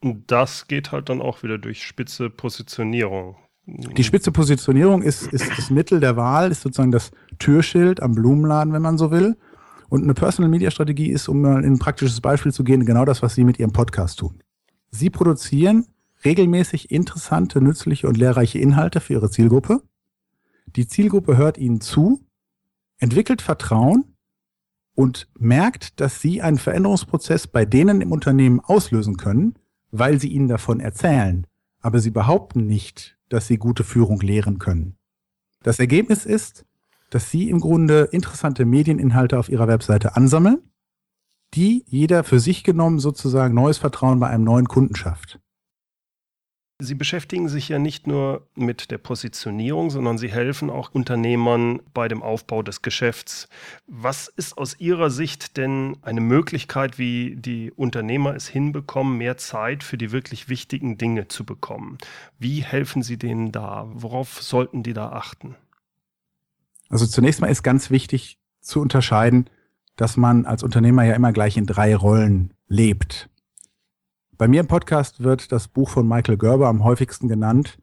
Und 0.01 0.31
das 0.31 0.67
geht 0.67 0.91
halt 0.91 1.10
dann 1.10 1.21
auch 1.21 1.43
wieder 1.43 1.57
durch 1.57 1.84
spitze 1.84 2.29
Positionierung. 2.29 3.36
Die 3.65 4.03
spitze 4.03 4.31
Positionierung 4.31 5.03
ist, 5.03 5.27
ist 5.27 5.49
das 5.55 5.69
Mittel 5.69 5.99
der 5.99 6.17
Wahl, 6.17 6.51
ist 6.51 6.62
sozusagen 6.62 6.91
das 6.91 7.12
Türschild 7.38 8.01
am 8.01 8.15
Blumenladen, 8.15 8.73
wenn 8.73 8.81
man 8.81 8.97
so 8.97 9.12
will. 9.12 9.38
Und 9.89 10.03
eine 10.03 10.13
Personal 10.13 10.49
Media 10.49 10.71
Strategie 10.71 11.12
ist, 11.12 11.27
um 11.27 11.41
mal 11.41 11.63
in 11.63 11.73
ein 11.73 11.79
praktisches 11.79 12.21
Beispiel 12.21 12.51
zu 12.51 12.63
gehen, 12.63 12.86
genau 12.86 13.05
das, 13.05 13.21
was 13.21 13.36
Sie 13.36 13.43
mit 13.43 13.60
Ihrem 13.60 13.73
Podcast 13.73 14.19
tun. 14.19 14.41
Sie 14.89 15.10
produzieren 15.10 15.86
regelmäßig 16.25 16.91
interessante, 16.91 17.62
nützliche 17.62 18.07
und 18.07 18.17
lehrreiche 18.17 18.60
Inhalte 18.60 18.99
für 18.99 19.13
Ihre 19.13 19.29
Zielgruppe. 19.29 19.81
Die 20.67 20.88
Zielgruppe 20.88 21.38
hört 21.38 21.58
Ihnen 21.58 21.82
zu, 21.82 22.26
entwickelt 23.00 23.41
Vertrauen 23.41 24.15
und 24.95 25.30
merkt, 25.38 26.00
dass 26.00 26.21
Sie 26.21 26.41
einen 26.41 26.58
Veränderungsprozess 26.58 27.47
bei 27.47 27.65
denen 27.65 28.02
im 28.02 28.12
Unternehmen 28.12 28.60
auslösen 28.60 29.17
können, 29.17 29.56
weil 29.91 30.19
sie 30.19 30.30
ihnen 30.30 30.47
davon 30.47 30.80
erzählen, 30.80 31.45
aber 31.82 32.00
sie 32.00 32.12
behaupten 32.12 32.65
nicht, 32.65 33.17
dass 33.30 33.47
sie 33.47 33.58
gute 33.58 33.84
Führung 33.84 34.19
lehren 34.21 34.58
können. 34.58 34.97
Das 35.63 35.80
Ergebnis 35.80 36.26
ist, 36.26 36.65
dass 37.10 37.30
sie 37.30 37.50
im 37.50 37.60
Grunde 37.60 38.10
interessante 38.12 38.65
Medieninhalte 38.65 39.38
auf 39.38 39.50
ihrer 39.50 39.67
Webseite 39.67 40.15
ansammeln, 40.15 40.60
die 41.54 41.84
jeder 41.88 42.24
für 42.24 42.39
sich 42.39 42.63
genommen 42.63 43.00
sozusagen 43.00 43.54
neues 43.54 43.78
Vertrauen 43.78 44.19
bei 44.19 44.28
einem 44.28 44.45
neuen 44.45 44.67
Kunden 44.67 44.95
schafft. 44.95 45.39
Sie 46.82 46.96
beschäftigen 46.96 47.48
sich 47.48 47.70
ja 47.70 47.78
nicht 47.78 48.08
nur 48.08 48.48
mit 48.56 48.89
der 48.89 48.98
Positionierung, 48.98 49.91
sondern 49.91 50.17
Sie 50.17 50.30
helfen 50.30 50.72
auch 50.72 50.91
Unternehmern 50.91 51.80
bei 51.94 52.08
dem 52.08 52.24
Aufbau 52.24 52.63
des 52.63 52.82
Geschäfts. 52.82 53.48
Was 53.86 54.28
ist 54.28 54.58
aus 54.58 54.80
Ihrer 54.80 55.12
Sicht 55.12 55.58
denn 55.58 55.98
eine 56.02 56.22
Möglichkeit, 56.22 56.98
wie 56.98 57.36
die 57.36 57.72
Unternehmer 57.72 58.36
es 58.36 58.48
hinbekommen, 58.48 59.17
mehr 59.20 59.38
Zeit 59.38 59.84
für 59.84 59.98
die 59.98 60.12
wirklich 60.12 60.50
wichtigen 60.50 60.98
Dinge 60.98 61.28
zu 61.28 61.46
bekommen? 61.46 62.00
Wie 62.39 62.63
helfen 62.63 63.04
Sie 63.04 63.17
denen 63.17 63.52
da? 63.52 63.88
Worauf 63.94 64.41
sollten 64.41 64.82
die 64.82 64.94
da 64.94 65.12
achten? 65.12 65.56
Also 66.89 67.06
zunächst 67.06 67.41
mal 67.41 67.48
ist 67.48 67.63
ganz 67.63 67.91
wichtig 67.91 68.39
zu 68.60 68.82
unterscheiden, 68.82 69.50
dass 69.96 70.17
man 70.17 70.46
als 70.46 70.63
Unternehmer 70.63 71.04
ja 71.04 71.13
immer 71.13 71.32
gleich 71.32 71.58
in 71.58 71.67
drei 71.67 71.96
Rollen 71.96 72.54
lebt. 72.67 73.30
Bei 74.41 74.47
mir 74.47 74.62
im 74.62 74.67
Podcast 74.67 75.21
wird 75.21 75.51
das 75.51 75.67
Buch 75.67 75.88
von 75.88 76.08
Michael 76.08 76.36
Gerber 76.36 76.67
am 76.67 76.84
häufigsten 76.84 77.27
genannt, 77.27 77.77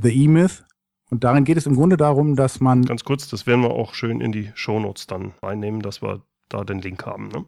The 0.00 0.10
E-Myth. 0.10 0.64
Und 1.10 1.24
darin 1.24 1.42
geht 1.42 1.56
es 1.56 1.66
im 1.66 1.74
Grunde 1.74 1.96
darum, 1.96 2.36
dass 2.36 2.60
man. 2.60 2.84
Ganz 2.84 3.02
kurz, 3.02 3.28
das 3.28 3.48
werden 3.48 3.62
wir 3.62 3.70
auch 3.70 3.94
schön 3.94 4.20
in 4.20 4.30
die 4.30 4.52
Shownotes 4.54 5.08
dann 5.08 5.32
reinnehmen, 5.42 5.82
dass 5.82 6.00
wir 6.00 6.22
da 6.48 6.62
den 6.62 6.80
Link 6.80 7.04
haben. 7.04 7.30
Ne? 7.30 7.44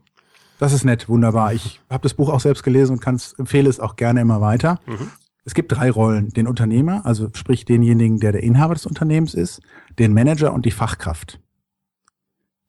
Das 0.59 0.73
ist 0.73 0.83
nett, 0.83 1.09
wunderbar. 1.09 1.53
Ich 1.53 1.81
habe 1.89 2.03
das 2.03 2.15
Buch 2.15 2.29
auch 2.29 2.41
selbst 2.41 2.65
gelesen 2.65 2.99
und 2.99 3.39
empfehle 3.39 3.71
es 3.71 3.79
auch 3.79 3.95
gerne 3.95 4.21
immer 4.21 4.41
weiter. 4.41 4.81
Mhm. 4.85 5.13
Es 5.45 5.55
gibt 5.55 5.71
drei 5.71 5.89
Rollen. 5.89 6.31
Den 6.31 6.49
Unternehmer, 6.49 7.07
also 7.07 7.29
sprich 7.35 7.67
denjenigen, 7.67 8.19
der 8.19 8.33
der 8.33 8.43
Inhaber 8.43 8.75
des 8.75 8.85
Unternehmens 8.85 9.35
ist, 9.35 9.63
den 10.01 10.13
Manager 10.13 10.53
und 10.53 10.67
die 10.67 10.73
Fachkraft. 10.73 11.39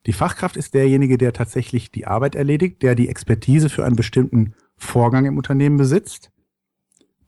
Die 0.06 0.14
Fachkraft 0.14 0.58
ist 0.58 0.76
derjenige, 0.76 1.18
der 1.18 1.34
tatsächlich 1.34 1.90
die 1.90 2.06
Arbeit 2.06 2.36
erledigt, 2.36 2.84
der 2.84 2.94
die 2.94 3.10
Expertise 3.10 3.68
für 3.68 3.84
einen 3.84 3.96
bestimmten 3.96 4.54
Vorgang 4.82 5.26
im 5.26 5.38
Unternehmen 5.38 5.78
besitzt. 5.78 6.32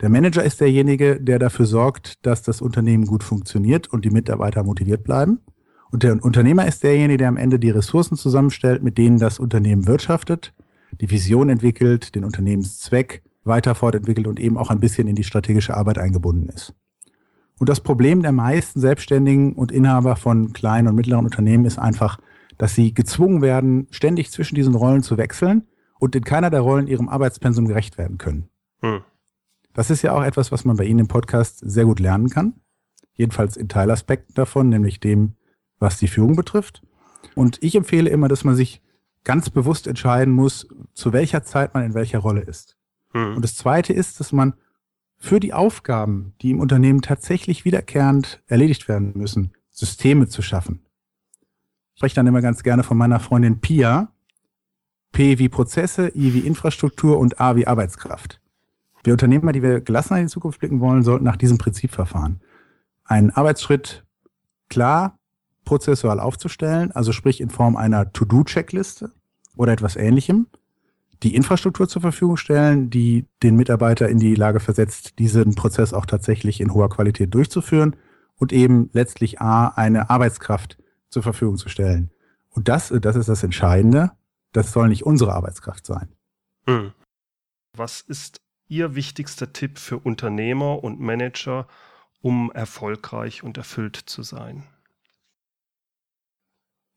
Der 0.02 0.10
Manager 0.10 0.44
ist 0.44 0.60
derjenige, 0.60 1.22
der 1.22 1.40
dafür 1.40 1.66
sorgt, 1.66 2.26
dass 2.26 2.42
das 2.42 2.62
Unternehmen 2.62 3.06
gut 3.06 3.24
funktioniert 3.24 3.88
und 3.88 4.04
die 4.04 4.10
Mitarbeiter 4.10 4.64
motiviert 4.64 5.04
bleiben. 5.04 5.40
Und 5.92 6.04
der 6.04 6.22
Unternehmer 6.22 6.68
ist 6.68 6.84
derjenige, 6.84 7.20
der 7.20 7.28
am 7.30 7.38
Ende 7.38 7.60
die 7.60 7.70
Ressourcen 7.70 8.18
zusammenstellt, 8.18 8.84
mit 8.84 8.98
denen 8.98 9.20
das 9.20 9.40
Unternehmen 9.40 9.88
wirtschaftet, 9.88 10.54
die 11.00 11.10
Vision 11.10 11.50
entwickelt, 11.50 12.16
den 12.16 12.26
Unternehmenszweck 12.26 13.24
weiter 13.44 13.76
fortentwickelt 13.76 14.28
und 14.28 14.40
eben 14.40 14.58
auch 14.58 14.72
ein 14.72 14.80
bisschen 14.80 15.08
in 15.08 15.16
die 15.16 15.24
strategische 15.24 15.78
Arbeit 15.78 16.00
eingebunden 16.00 16.50
ist. 16.50 16.74
Und 17.60 17.70
das 17.70 17.80
Problem 17.80 18.24
der 18.24 18.32
meisten 18.32 18.80
Selbstständigen 18.80 19.54
und 19.54 19.72
Inhaber 19.72 20.16
von 20.16 20.54
kleinen 20.54 20.88
und 20.88 20.96
mittleren 20.96 21.26
Unternehmen 21.26 21.66
ist 21.66 21.78
einfach, 21.78 22.18
dass 22.58 22.74
sie 22.76 22.94
gezwungen 22.94 23.42
werden, 23.42 23.88
ständig 23.92 24.32
zwischen 24.32 24.56
diesen 24.56 24.76
Rollen 24.76 25.04
zu 25.04 25.18
wechseln 25.18 25.64
und 26.04 26.18
in 26.18 26.26
keiner 26.26 26.50
der 26.50 26.60
Rollen 26.60 26.88
ihrem 26.88 27.08
Arbeitspensum 27.08 27.66
gerecht 27.66 27.98
werden 27.98 28.18
können. 28.18 28.50
Hm. 28.82 29.04
Das 29.74 29.90
ist 29.90 30.02
ja 30.02 30.12
auch 30.12 30.24
etwas, 30.24 30.52
was 30.52 30.66
man 30.66 30.76
bei 30.76 30.84
Ihnen 30.84 31.00
im 31.00 31.08
Podcast 31.08 31.62
sehr 31.64 31.86
gut 31.86 32.02
lernen 32.02 32.30
kann. 32.30 32.56
Jedenfalls 33.14 33.56
in 33.56 33.70
Teilaspekten 33.70 34.36
davon, 34.36 34.68
nämlich 34.68 35.00
dem, 35.00 35.36
was 35.80 36.00
die 36.00 36.10
Führung 36.10 36.36
betrifft. 36.36 36.84
Und 37.36 37.64
ich 37.64 37.76
empfehle 37.76 38.10
immer, 38.10 38.28
dass 38.28 38.44
man 38.44 38.56
sich 38.56 38.82
ganz 39.24 39.50
bewusst 39.50 39.88
entscheiden 39.88 40.34
muss, 40.34 40.68
zu 40.94 41.14
welcher 41.14 41.44
Zeit 41.44 41.74
man 41.74 41.86
in 41.86 41.94
welcher 41.94 42.20
Rolle 42.20 42.42
ist. 42.42 42.76
Hm. 43.14 43.38
Und 43.38 43.42
das 43.42 43.56
Zweite 43.56 43.94
ist, 43.94 44.20
dass 44.20 44.34
man 44.34 44.56
für 45.18 45.40
die 45.40 45.54
Aufgaben, 45.54 46.34
die 46.42 46.52
im 46.52 46.60
Unternehmen 46.60 47.02
tatsächlich 47.02 47.64
wiederkehrend 47.64 48.44
erledigt 48.48 48.90
werden 48.90 49.14
müssen, 49.16 49.54
Systeme 49.70 50.28
zu 50.28 50.42
schaffen. 50.42 50.82
Ich 51.94 52.00
spreche 52.00 52.16
dann 52.16 52.28
immer 52.28 52.42
ganz 52.42 52.62
gerne 52.62 52.84
von 52.84 52.98
meiner 52.98 53.22
Freundin 53.22 53.62
Pia. 53.62 54.13
P 55.14 55.40
wie 55.40 55.48
Prozesse, 55.48 56.12
I 56.16 56.34
wie 56.34 56.40
Infrastruktur 56.40 57.18
und 57.18 57.40
A 57.40 57.56
wie 57.56 57.66
Arbeitskraft. 57.66 58.42
Wir 59.04 59.14
Unternehmer, 59.14 59.54
die 59.54 59.62
wir 59.62 59.80
gelassener 59.80 60.20
in 60.20 60.26
die 60.26 60.32
Zukunft 60.32 60.60
blicken 60.60 60.82
wollen, 60.82 61.04
sollten 61.04 61.24
nach 61.24 61.38
diesem 61.38 61.58
Prinzip 61.58 61.92
verfahren. 61.92 62.42
Einen 63.06 63.30
Arbeitsschritt 63.30 64.04
klar 64.70 65.18
prozessual 65.66 66.20
aufzustellen, 66.20 66.92
also 66.92 67.12
sprich 67.12 67.40
in 67.40 67.50
Form 67.50 67.76
einer 67.76 68.12
To-Do-Checkliste 68.12 69.12
oder 69.56 69.72
etwas 69.72 69.96
ähnlichem, 69.96 70.48
die 71.22 71.36
Infrastruktur 71.36 71.88
zur 71.88 72.02
Verfügung 72.02 72.36
stellen, 72.36 72.90
die 72.90 73.26
den 73.44 73.56
Mitarbeiter 73.56 74.10
in 74.10 74.20
die 74.20 74.36
Lage 74.36 74.60
versetzt, 74.60 75.20
diesen 75.20 75.56
Prozess 75.56 75.94
auch 75.94 76.06
tatsächlich 76.06 76.60
in 76.60 76.74
hoher 76.74 76.90
Qualität 76.90 77.34
durchzuführen 77.34 77.96
und 78.36 78.52
eben 78.52 78.90
letztlich 78.94 79.40
A, 79.40 79.68
eine 79.68 80.10
Arbeitskraft 80.10 80.78
zur 81.10 81.24
Verfügung 81.24 81.58
zu 81.58 81.70
stellen. 81.70 82.10
Und 82.50 82.68
das, 82.68 82.94
das 83.02 83.16
ist 83.16 83.30
das 83.30 83.44
Entscheidende, 83.44 84.12
das 84.54 84.72
soll 84.72 84.88
nicht 84.88 85.06
unsere 85.06 85.34
Arbeitskraft 85.34 85.86
sein. 85.86 86.10
Hm. 86.66 86.94
Was 87.76 88.02
ist 88.02 88.40
Ihr 88.70 88.96
wichtigster 88.96 89.52
Tipp 89.52 89.78
für 89.78 89.98
Unternehmer 89.98 90.84
und 90.84 91.00
Manager, 91.00 91.68
um 92.22 92.52
erfolgreich 92.52 93.44
und 93.44 93.58
erfüllt 93.58 93.98
zu 93.98 94.24
sein? 94.24 94.64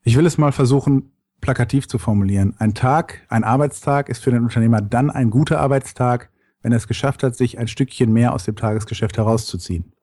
Ich 0.03 0.15
will 0.15 0.25
es 0.25 0.37
mal 0.37 0.53
versuchen, 0.53 1.11
plakativ 1.41 1.87
zu 1.87 1.99
formulieren. 1.99 2.55
Ein 2.59 2.73
Tag, 2.73 3.25
ein 3.27 3.43
Arbeitstag 3.43 4.09
ist 4.09 4.23
für 4.23 4.31
den 4.31 4.43
Unternehmer 4.43 4.81
dann 4.81 5.09
ein 5.09 5.29
guter 5.29 5.59
Arbeitstag, 5.59 6.31
wenn 6.61 6.71
er 6.71 6.77
es 6.77 6.87
geschafft 6.87 7.23
hat, 7.23 7.35
sich 7.35 7.59
ein 7.59 7.67
Stückchen 7.67 8.13
mehr 8.13 8.33
aus 8.33 8.45
dem 8.45 8.55
Tagesgeschäft 8.55 9.17
herauszuziehen. 9.17 9.93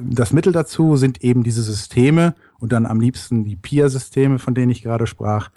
Das 0.00 0.32
Mittel 0.32 0.52
dazu 0.52 0.96
sind 0.96 1.22
eben 1.22 1.42
diese 1.42 1.62
Systeme 1.62 2.34
und 2.58 2.72
dann 2.72 2.86
am 2.86 3.00
liebsten 3.00 3.44
die 3.44 3.56
PIA-Systeme, 3.56 4.38
von 4.38 4.54
denen 4.54 4.70
ich 4.70 4.82
gerade 4.82 5.06
sprach, 5.06 5.50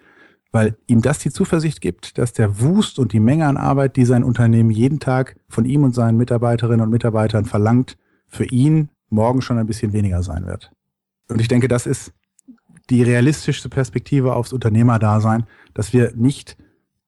weil 0.58 0.76
ihm 0.88 1.04
das 1.04 1.20
die 1.20 1.30
Zuversicht 1.30 1.82
gibt, 1.82 2.17
dass 2.17 2.34
der 2.34 2.60
Wust 2.60 2.98
und 2.98 3.13
die 3.13 3.20
Menge 3.20 3.46
an 3.46 3.58
Arbeit, 3.58 3.96
die 3.96 4.06
sein 4.06 4.24
Unternehmen 4.24 4.72
jeden 4.72 5.00
Tag 5.00 5.36
von 5.48 5.65
ihm 5.65 5.84
und 5.84 5.93
seinen 5.93 6.17
Mitarbeiterinnen 6.17 6.82
und 6.82 6.89
Mitarbeitern 6.89 7.46
verlangt, 7.46 7.96
für 8.28 8.46
ihn 8.46 8.89
morgen 9.12 9.43
schon 9.43 9.60
ein 9.60 9.67
bisschen 9.67 9.93
weniger 9.93 10.24
sein 10.24 10.48
wird. 10.48 10.72
Und 11.30 11.41
ich 11.41 11.48
denke, 11.48 11.67
das 11.67 11.86
ist 11.86 12.12
die 12.89 13.04
realistischste 13.04 13.70
Perspektive 13.70 14.34
aufs 14.34 14.52
Unternehmerdasein, 14.52 15.43
dass 15.76 15.93
wir 15.93 16.13
nicht 16.15 16.58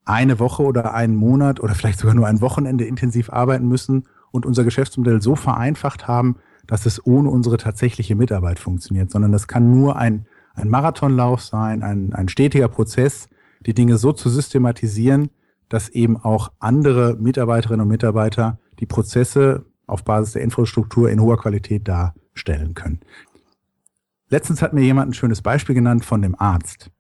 eine 0.06 0.38
Woche 0.38 0.62
oder 0.62 0.94
einen 0.94 1.16
Monat 1.16 1.60
oder 1.60 1.74
vielleicht 1.74 1.98
sogar 1.98 2.14
nur 2.14 2.28
ein 2.28 2.42
Wochenende 2.42 2.86
intensiv 2.86 3.32
arbeiten 3.32 3.68
müssen 3.68 4.04
und 4.30 4.46
unser 4.46 4.64
Geschäftsmodell 4.64 5.24
so 5.24 5.36
vereinfacht 5.36 6.08
haben, 6.08 6.36
dass 6.68 6.86
es 6.86 7.04
ohne 7.04 7.32
unsere 7.32 7.58
tatsächliche 7.58 8.14
Mitarbeit 8.14 8.60
funktioniert, 8.60 9.10
sondern 9.10 9.32
das 9.32 9.48
kann 9.48 9.72
nur 9.72 9.96
ein, 9.96 10.28
ein 10.54 10.70
Marathonlauf 10.70 11.42
sein, 11.42 11.82
ein, 11.82 12.14
ein 12.14 12.30
stetiger 12.30 12.68
Prozess, 12.68 13.28
die 13.60 13.74
Dinge 13.74 13.98
so 13.98 14.12
zu 14.12 14.30
systematisieren, 14.30 15.30
dass 15.68 15.90
eben 15.90 16.18
auch 16.18 16.52
andere 16.60 17.16
Mitarbeiterinnen 17.20 17.82
und 17.82 17.90
Mitarbeiter 17.90 18.60
die 18.80 18.86
Prozesse 18.86 19.66
auf 19.86 20.04
Basis 20.04 20.34
der 20.34 20.42
Infrastruktur 20.44 21.10
in 21.10 21.22
hoher 21.22 21.38
Qualität 21.38 21.88
darstellen 21.88 22.74
können. 22.74 23.00
Letztens 24.30 24.62
hat 24.62 24.74
mir 24.74 24.82
jemand 24.82 25.10
ein 25.10 25.14
schönes 25.14 25.42
Beispiel 25.42 25.76
genannt 25.76 26.06
von 26.06 26.22
dem 26.22 26.40
Arzt. 26.40 26.92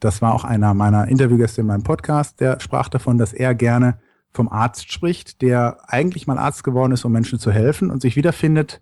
Das 0.00 0.22
war 0.22 0.34
auch 0.34 0.44
einer 0.44 0.74
meiner 0.74 1.08
Interviewgäste 1.08 1.60
in 1.60 1.66
meinem 1.66 1.82
Podcast, 1.82 2.40
der 2.40 2.60
sprach 2.60 2.88
davon, 2.88 3.18
dass 3.18 3.32
er 3.32 3.54
gerne 3.54 3.98
vom 4.32 4.48
Arzt 4.48 4.92
spricht, 4.92 5.42
der 5.42 5.78
eigentlich 5.86 6.26
mal 6.26 6.38
Arzt 6.38 6.62
geworden 6.62 6.92
ist, 6.92 7.04
um 7.04 7.12
Menschen 7.12 7.38
zu 7.38 7.50
helfen 7.50 7.90
und 7.90 8.02
sich 8.02 8.14
wiederfindet, 8.14 8.80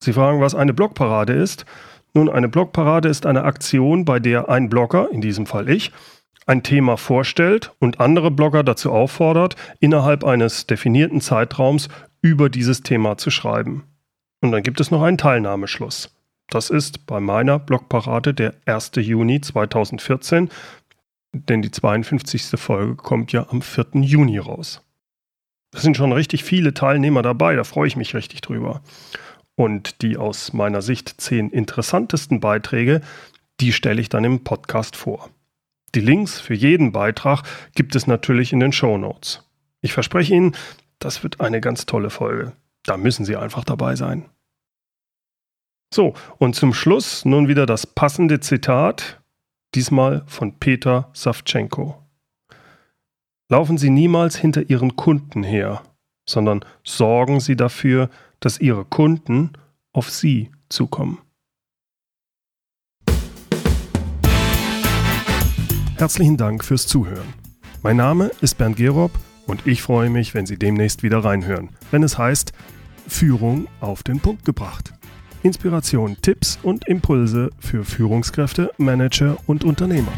Sie 0.00 0.12
fragen, 0.12 0.40
was 0.40 0.54
eine 0.54 0.74
Blogparade 0.74 1.33
ist? 1.33 1.64
Nun, 2.12 2.28
eine 2.28 2.48
Blogparade 2.48 3.09
ist 3.09 3.26
eine 3.26 3.44
Aktion, 3.44 4.04
bei 4.04 4.20
der 4.20 4.48
ein 4.48 4.68
Blogger, 4.68 5.11
in 5.11 5.20
diesem 5.20 5.46
Fall 5.46 5.68
ich, 5.68 5.90
ein 6.46 6.62
Thema 6.62 6.96
vorstellt 6.96 7.72
und 7.78 8.00
andere 8.00 8.30
Blogger 8.30 8.62
dazu 8.62 8.92
auffordert, 8.92 9.57
innerhalb 9.80 10.24
eines 10.24 10.66
definierten 10.66 11.20
Zeitraums 11.20 11.88
über 12.20 12.50
dieses 12.50 12.83
Thema 12.83 13.16
zu 13.16 13.30
schreiben. 13.30 13.85
Und 14.40 14.52
dann 14.52 14.62
gibt 14.62 14.80
es 14.80 14.90
noch 14.90 15.02
einen 15.02 15.18
Teilnahmeschluss. 15.18 16.14
Das 16.50 16.70
ist 16.70 17.07
bei 17.07 17.20
meiner 17.20 17.59
Blogparade 17.59 18.35
der 18.35 18.54
1. 18.66 18.92
Juni 18.96 19.40
2014, 19.40 20.50
denn 21.33 21.62
die 21.62 21.70
52. 21.70 22.61
Folge 22.61 22.96
kommt 22.96 23.33
ja 23.33 23.46
am 23.48 23.62
4. 23.62 23.87
Juni 24.02 24.38
raus. 24.38 24.83
Es 25.74 25.82
sind 25.82 25.96
schon 25.96 26.12
richtig 26.12 26.44
viele 26.44 26.72
Teilnehmer 26.72 27.22
dabei, 27.22 27.56
da 27.56 27.64
freue 27.64 27.88
ich 27.88 27.96
mich 27.96 28.14
richtig 28.14 28.40
drüber. 28.42 28.80
Und 29.56 30.02
die 30.02 30.16
aus 30.16 30.52
meiner 30.52 30.82
Sicht 30.82 31.20
zehn 31.20 31.50
interessantesten 31.50 32.38
Beiträge, 32.38 33.00
die 33.60 33.72
stelle 33.72 34.00
ich 34.00 34.08
dann 34.08 34.24
im 34.24 34.44
Podcast 34.44 34.96
vor. 34.96 35.30
Die 35.94 36.00
Links 36.00 36.40
für 36.40 36.54
jeden 36.54 36.92
Beitrag 36.92 37.42
gibt 37.74 37.96
es 37.96 38.06
natürlich 38.06 38.52
in 38.52 38.60
den 38.60 38.72
Show 38.72 38.98
Notes. 38.98 39.48
Ich 39.80 39.92
verspreche 39.92 40.34
Ihnen, 40.34 40.56
das 41.00 41.22
wird 41.22 41.40
eine 41.40 41.60
ganz 41.60 41.87
tolle 41.87 42.10
Folge. 42.10 42.52
Da 42.84 42.96
müssen 42.96 43.24
Sie 43.24 43.37
einfach 43.37 43.64
dabei 43.64 43.96
sein. 43.96 44.28
So, 45.92 46.14
und 46.38 46.54
zum 46.54 46.72
Schluss 46.72 47.24
nun 47.24 47.48
wieder 47.48 47.66
das 47.66 47.87
passende 47.87 48.40
Zitat, 48.40 49.20
diesmal 49.74 50.22
von 50.26 50.58
Peter 50.58 51.10
Savchenko. 51.14 52.03
Laufen 53.50 53.76
Sie 53.76 53.90
niemals 53.90 54.37
hinter 54.37 54.70
Ihren 54.70 54.96
Kunden 54.96 55.42
her, 55.42 55.83
sondern 56.26 56.64
sorgen 56.83 57.40
Sie 57.40 57.57
dafür, 57.57 58.09
dass 58.40 58.59
Ihre 58.59 58.87
Kunden 58.87 59.52
auf 59.92 60.11
Sie 60.11 60.50
zukommen. 60.70 61.18
Herzlichen 65.96 66.38
Dank 66.38 66.64
fürs 66.64 66.87
Zuhören. 66.87 67.35
Mein 67.83 67.98
Name 67.98 68.30
ist 68.40 68.57
Bernd 68.57 68.76
Gerob 68.76 69.12
und 69.46 69.66
ich 69.66 69.83
freue 69.83 70.09
mich, 70.09 70.35
wenn 70.35 70.46
Sie 70.46 70.59
demnächst 70.59 71.02
wieder 71.02 71.18
reinhören, 71.18 71.68
wenn 71.90 72.02
es 72.02 72.16
heißt 72.16 72.52
Führung 73.07 73.68
auf 73.80 74.02
den 74.02 74.20
Punkt 74.20 74.46
gebracht. 74.46 74.94
Inspiration, 75.42 76.16
Tipps 76.22 76.59
und 76.62 76.88
Impulse 76.88 77.50
für 77.59 77.85
Führungskräfte, 77.85 78.72
Manager 78.78 79.37
und 79.46 79.64
Unternehmer. 79.64 80.12